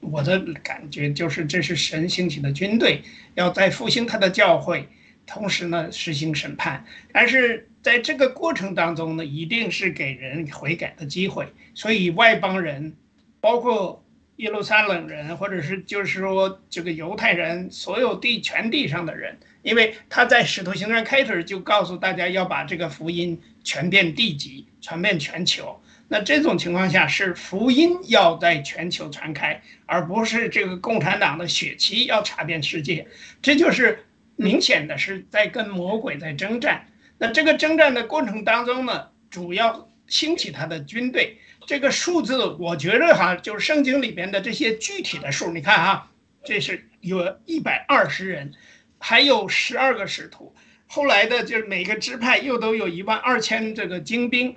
[0.00, 3.02] 我的感觉就是这是神兴起的军队，
[3.34, 4.88] 要在复兴他的教会。
[5.24, 11.46] 同时呢，实行审判，但是在这个过程当中呢，一定是给人悔改的机会。
[11.74, 12.94] 所以外邦人，
[13.40, 14.02] 包括
[14.36, 25.80] 耶路撒冷人，或者是就是说这个犹太人，所有地全地上的人，因为他在使徒行传开始就告诉大家要把这个福音传遍地极，传遍全球。
[26.08, 33.06] 那这种情况下是福音要在全球传开，而不是这个共产党的血旗要查遍世界。
[33.42, 34.04] 这就是。
[34.34, 36.86] 明显的是在跟魔鬼在征战，
[37.22, 41.38] 那这个征战的过程当中呢，主要兴起他的军队。
[41.68, 46.10] 这个数字，我觉得哈，就是圣经里边的这些具体的数，你看哈，
[46.42, 48.52] 这是有一百二十人，
[48.98, 50.52] 还有十二个使徒，
[50.88, 54.56] 后来的就是每个支派又都有一万二千这个精兵，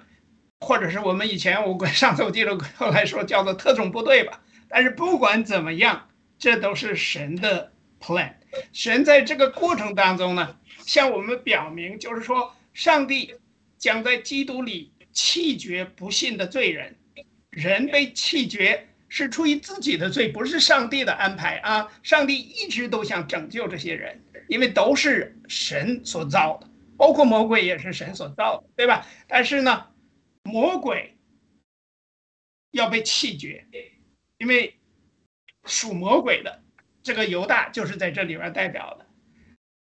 [0.61, 4.41] 或者是我们以前我上次我记得后来说叫做特种部队吧。
[4.67, 6.09] 但是不管怎么样，
[6.39, 7.71] 这都是神的
[8.01, 8.33] plan。
[8.73, 10.55] 神在这个过程当中呢，
[10.85, 13.33] 向我们表明，就是说，上帝
[13.77, 16.95] 将在基督里弃绝不信的罪人，
[17.49, 21.91] 人被弃绝是出于自己的罪，不是上帝的安排啊！
[22.03, 29.07] 上帝一直都想拯救这些人，因为都是神所造的，包括魔鬼也是神所造的，对吧？
[29.27, 29.87] 但是呢，
[30.43, 31.17] 魔鬼
[32.71, 33.65] 要被弃绝，
[34.37, 34.77] 因为
[35.65, 36.61] 属魔鬼的。
[37.01, 39.04] 这个犹大就是在这里边代表的，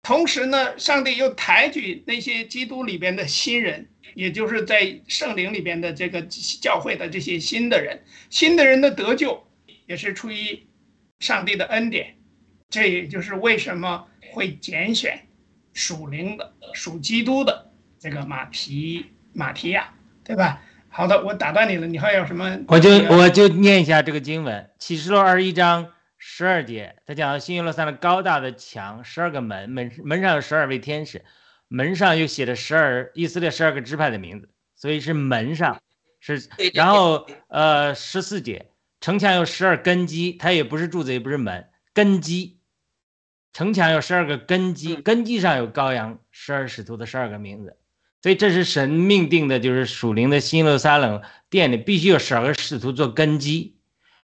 [0.03, 6.23] 同时呢，上帝又抬举那些基督里边的新人，也就是在圣灵里边的这个
[6.61, 9.47] 教会的这些新的人，新的人的得救，
[9.87, 10.67] 也是出于
[11.21, 12.15] 上帝的恩典。
[12.71, 15.21] 这也就是为什么会拣选
[15.75, 19.93] 属灵的、属基督的这个马提马提亚，
[20.25, 20.63] 对吧？
[20.89, 22.59] 好的，我打断你了，你还有什么？
[22.69, 25.89] 我就我就念一下这个经文，《启示录》二十一章
[26.41, 31.23] 十二节，他讲新耶路撒冷高大的墙，十二个门，门门上有十二位天使，
[31.69, 35.83] 门上又写着十二以色列十二个支派的名字，所以是门上
[36.19, 36.49] 是。
[36.73, 38.71] 然后呃十四节，
[39.03, 42.57] 城墙有十二根基，它也不是柱子，也不是门，根基。
[43.53, 47.77] 城墙有十二个根基，根基上有羔羊十二使徒的十二个名字。
[48.23, 53.77] 所以这是神命定的，就是属灵的新耶路撒冷殿里必须有十二个使徒做根基。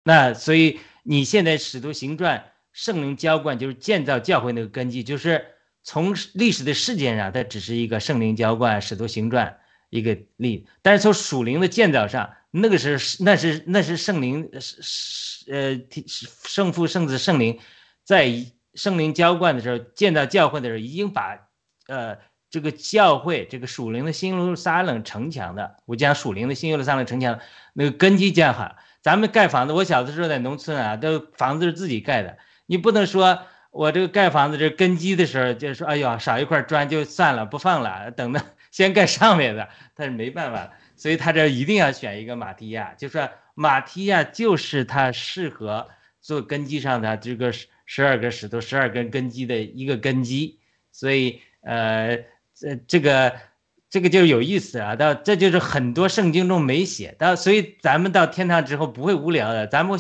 [0.04, 5.46] 那所以你现在使徒行传圣灵浇灌，就是建造教会那个根基，就是
[5.84, 9.58] 从历史的事件上，它只是一个圣灵浇灌使徒行传
[9.90, 10.68] 一个例。
[10.82, 15.82] 但是从属灵的建造上，那个是那是那是圣灵是是呃
[16.20, 17.60] 圣父圣子圣灵
[18.04, 18.32] 在
[18.74, 21.38] 圣灵浇灌的时候建造教会的时候，已经把
[21.88, 22.18] 呃。
[22.52, 27.40] 这个教会，这个属灵的新耶路撒冷城墙的，我讲属灵的新耶路撒冷城墙
[27.72, 28.76] 那个根基建好。
[29.02, 32.38] 咱们盖房子，我小的时候在农村啊，都房子是自己盖的。
[32.66, 33.42] 你不能说
[33.72, 39.68] 我这个盖房子这根基的时候，就说哎呦少一块砖就算了不放了，等着 先盖上面的。
[39.96, 45.90] 但是没办法，所以他这一定要选一个马蹄亚，就说马蹄亚就是他适合
[46.22, 50.60] 做根基上的这个十十二个石头、十二根根基的一个根基。
[50.92, 52.20] 所以呃。
[52.54, 53.34] 这这个
[53.92, 54.96] 这个就有意思啊！
[54.96, 59.68] 到这就是很多圣经中没写到，所以咱们到天堂之后不会无聊的。
[59.68, 60.00] 咱们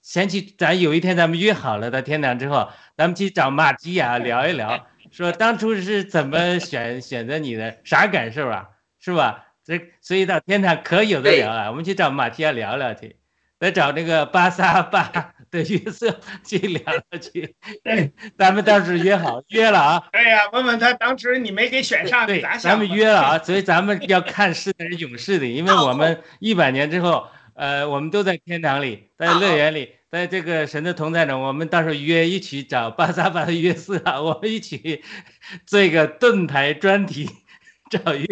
[0.00, 8.68] 先去，咱有一天咱们约好了到天堂之后，咱们去找马基亚聊一聊，说当初是怎么选选择你的，啥感受啊？
[9.00, 9.48] 是吧？
[9.64, 11.68] 这所以到天堂可有的聊了。
[11.72, 13.16] 我们去找马提亚聊聊去，
[13.58, 15.34] 再找那个巴萨巴。
[15.50, 20.08] 的约瑟去聊了去，对，咱们当时约好约了啊。
[20.12, 22.72] 对呀，问问他当时你没给选上，对，咋想？
[22.72, 35.02] 咱们约了啊，所以咱们要看是那是勇士的，因为我们一百年之后，呃，我们都在天堂里，在乐园里，在这个神的同在中，我们到时候约一起找巴萨巴的约瑟，我们一起
[35.66, 37.30] 做一个盾牌专题
[37.90, 38.26] 找约，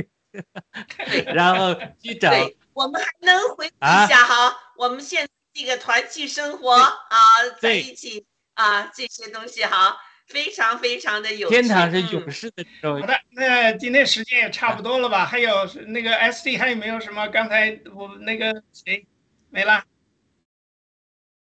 [1.35, 2.31] 然后去找。
[2.73, 5.29] 我们还能回忆一下哈，我们现。
[5.55, 7.17] 这个团聚生活啊，
[7.61, 11.49] 在一起啊，这些东西哈，非常非常的有。
[11.49, 12.67] 天堂是勇士的。
[12.83, 15.25] 好的，那今天时间也差不多了吧？
[15.25, 17.29] 还有那个 SD 还有没有什么？
[17.29, 19.07] 刚才我那个谁
[19.49, 19.85] 没了？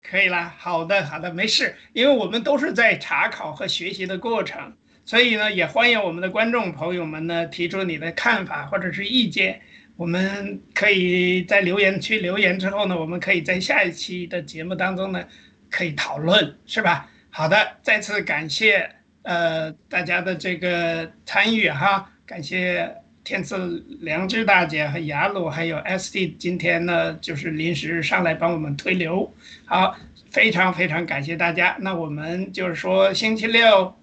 [0.02, 0.56] 可以了。
[0.58, 9.62] 好的，好的，没事，因为我们都是在查考和学习的过程，所以呢，也欢迎我们的观众朋友们呢提出你的看法或者是意见。
[9.98, 15.26] 我们可以在留言区留言之后呢，我们可以在下一期的节目当中呢，
[15.70, 17.10] 可以讨论，是吧？
[17.30, 18.90] 好的，再次感谢
[19.24, 29.34] 呃大家的这个参与哈，感谢天赐良知大姐和雅鲁还有 SD 今天呢就是临时上来帮我们推流，
[29.66, 29.98] 好，
[30.32, 31.76] 非常非常感谢大家。
[31.80, 33.96] 那我们就是说星期六，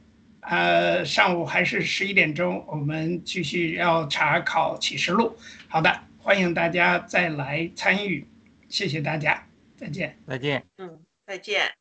[0.44, 5.36] 呃上午还是十一点钟，我们继续要查考启示录。
[5.68, 8.26] 好的，欢迎大家再来参与，
[8.68, 9.46] 谢谢大家，
[9.76, 11.72] 再见，再见，嗯，再见。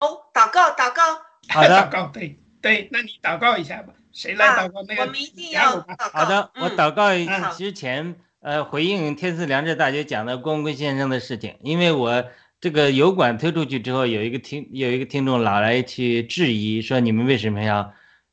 [0.00, 1.02] 哦，祷告，祷告，
[1.48, 4.82] 好的， 祷告，对对，那你祷告一下吧，谁来祷告？
[4.88, 6.08] 那个我们一定要祷告。
[6.10, 7.10] 好的，我祷告
[7.52, 12.24] 之前，呃，回应天赐良知大姐讲的光棍先生的事情，因为我
[12.60, 17.92] 这个油管推出去之后，有一个听有一个听众老来去质疑，说你们为什么要，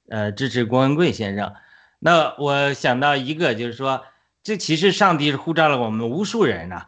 [0.10, 1.54] 呃，支持郭文贵先生？
[2.00, 4.04] 那我想到一个，就是说。
[4.48, 6.86] 这其实上帝是呼召了我们无数人呐，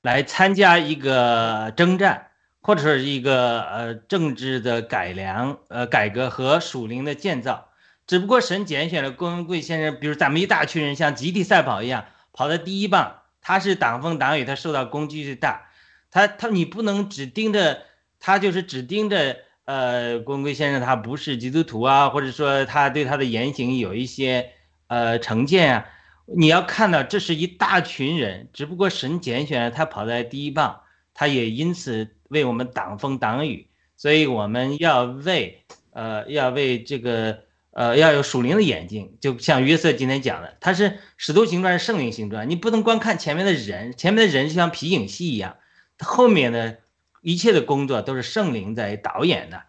[0.00, 2.28] 来参加一个征战，
[2.60, 7.66] 或者说是一个呃政治的改良、呃改革和属灵的建造。
[8.06, 15.62] 只不过神拣选了郭文贵先生，比如咱们一大群人像集体赛跑一样跑在第一棒，他是挡风挡雨，他受到攻击最大。
[16.10, 17.82] 他他你不能只盯着
[18.18, 24.50] 他，就是只盯着呃郭文贵先生他不是基督徒啊，或者说他对他的言行有一些
[24.88, 25.86] 呃成见啊。
[26.32, 30.80] 你要看到，这是一大群人，只不过神拣选了他跑在第一棒，
[31.12, 37.40] 他也因此为我们挡风挡雨，所以我们要为，呃，要为这个，
[37.72, 45.56] 呃，要有属灵的眼睛，就像约瑟今天讲的，他是使徒行传是圣灵行传，你不能光看前面的人，前面的人就像皮影戏一样，
[46.00, 46.78] 后面的
[47.22, 49.62] 一切的工作都是圣灵在导演的，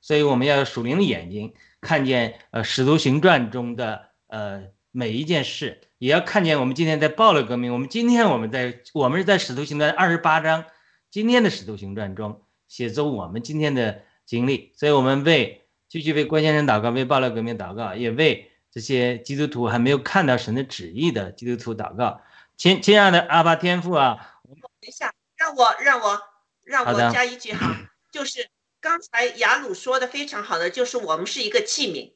[0.00, 5.82] 所以我们要有属灵的眼睛，看见呃使徒行传中的呃每一件事。
[5.98, 7.72] 也要看见我们今天在暴力革命。
[7.72, 10.66] 我们今天我们在我们是在使徒行传二十八章，
[11.10, 22.20] 今天的使徒行传中写作我们今天的经历，所以我们为继续为郭先生祷告，为暴乱革命祷告，也为这些基督徒还没有看到神的旨意的基督徒祷告。
[22.58, 25.14] 亲亲爱的阿巴天父啊，等一下，
[25.46, 26.20] 让我让我
[26.64, 27.76] 让我加一句哈，
[28.10, 28.48] 就是
[28.80, 32.12] 刚才雅鲁说的非常好的，就是我们是一个器皿，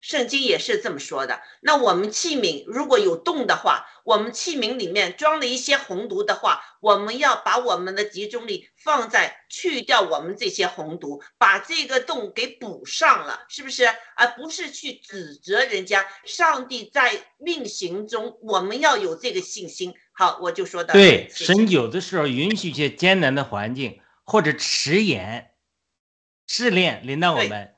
[0.00, 1.40] 圣经也是这么说的。
[1.60, 13.84] 那我们器皿如果有洞的话，我们器皿里面装了一些红毒的话，我们要把我们的集中力放在去掉我们这些红毒，把这个洞给补上了，是不是？
[14.16, 16.04] 而不是去指责人家。
[16.24, 19.94] 上帝在运行中，我们要有这个信心。
[20.12, 25.50] 好，我就说到对，神有的时候允许一些艰难的环境或者迟延、
[26.46, 27.74] 试炼临到我们，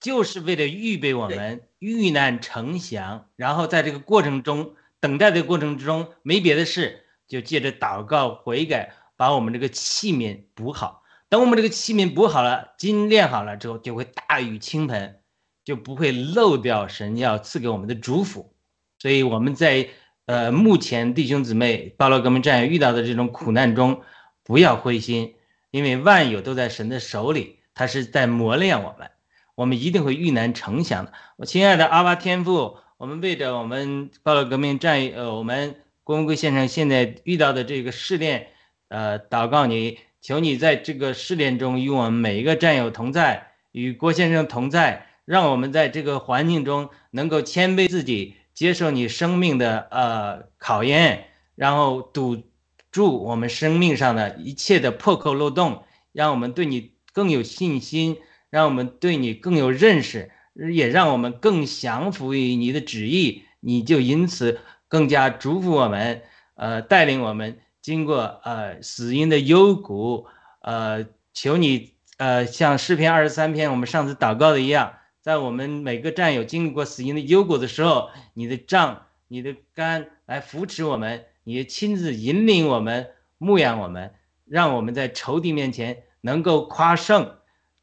[0.00, 3.28] 就是为了预备我们遇难成祥。
[3.36, 11.02] 然后在这个过程中，等待的过程之中，没别的事，就借着祷告悔改，把我们这个器皿补好。
[11.28, 15.20] 等我们这个器皿补好了，筋练好了之后，就会大雨倾盆，
[15.64, 18.54] 就不会漏掉神要赐给我们的主福。
[18.98, 19.90] 所以我们在
[20.26, 24.02] 呃目前弟兄姊妹巴勒革命战友遇到的这种苦难中，
[24.42, 25.34] 不要灰心，
[25.70, 29.10] 因为万有都在神的手里，他是在磨练我们，
[29.54, 31.12] 我们一定会遇难成祥的。
[31.36, 38.48] 我亲爱的阿巴天父，我们为着我们巴勒革命战友，呃，我们郭文贵先生现在遇到的这个试炼，
[38.88, 51.26] 呃，祷告你，求你在这个试炼中与我们每一个战友同在，与郭先生同在，让我们在这个环境中能够谦卑自己，接受你生命的呃考验，
[51.56, 52.42] 然后堵
[52.90, 58.18] 住我们生命上的一切的破口漏洞，让我们对你更有信心，
[58.50, 60.30] 让我们对你更有认识，
[60.72, 66.22] 也让我们更降服于你的旨意，你就因此更加祝福我们，
[66.54, 70.26] 呃，带领我们经过呃死荫的幽谷，
[70.62, 74.94] 呃，求你呃像诗篇二十三篇我们上次祷告的一样，
[75.24, 84.12] 在我们每个战友经历过死因的幽谷的时候，你的杖、你的杆来扶持我们，你亲自引领我们、牧养我们，
[84.44, 87.38] 让我们在仇敌面前能够夸胜。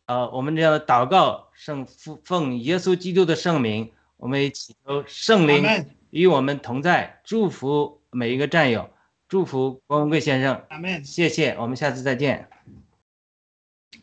[0.06, 5.66] 呃，我们这样的祷告，圣父奉耶稣基督的圣名，我们也祈求圣灵
[6.12, 8.88] 与我们同在，祝福每一个战友，
[9.28, 10.64] 祝福郭文贵先生。
[10.70, 12.48] 阿门，谢谢，我们下次再见。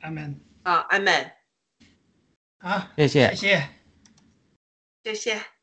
[0.01, 1.31] 阿门，啊，阿门，
[2.60, 3.68] 好，谢谢谢谢。
[5.05, 5.57] 谢谢。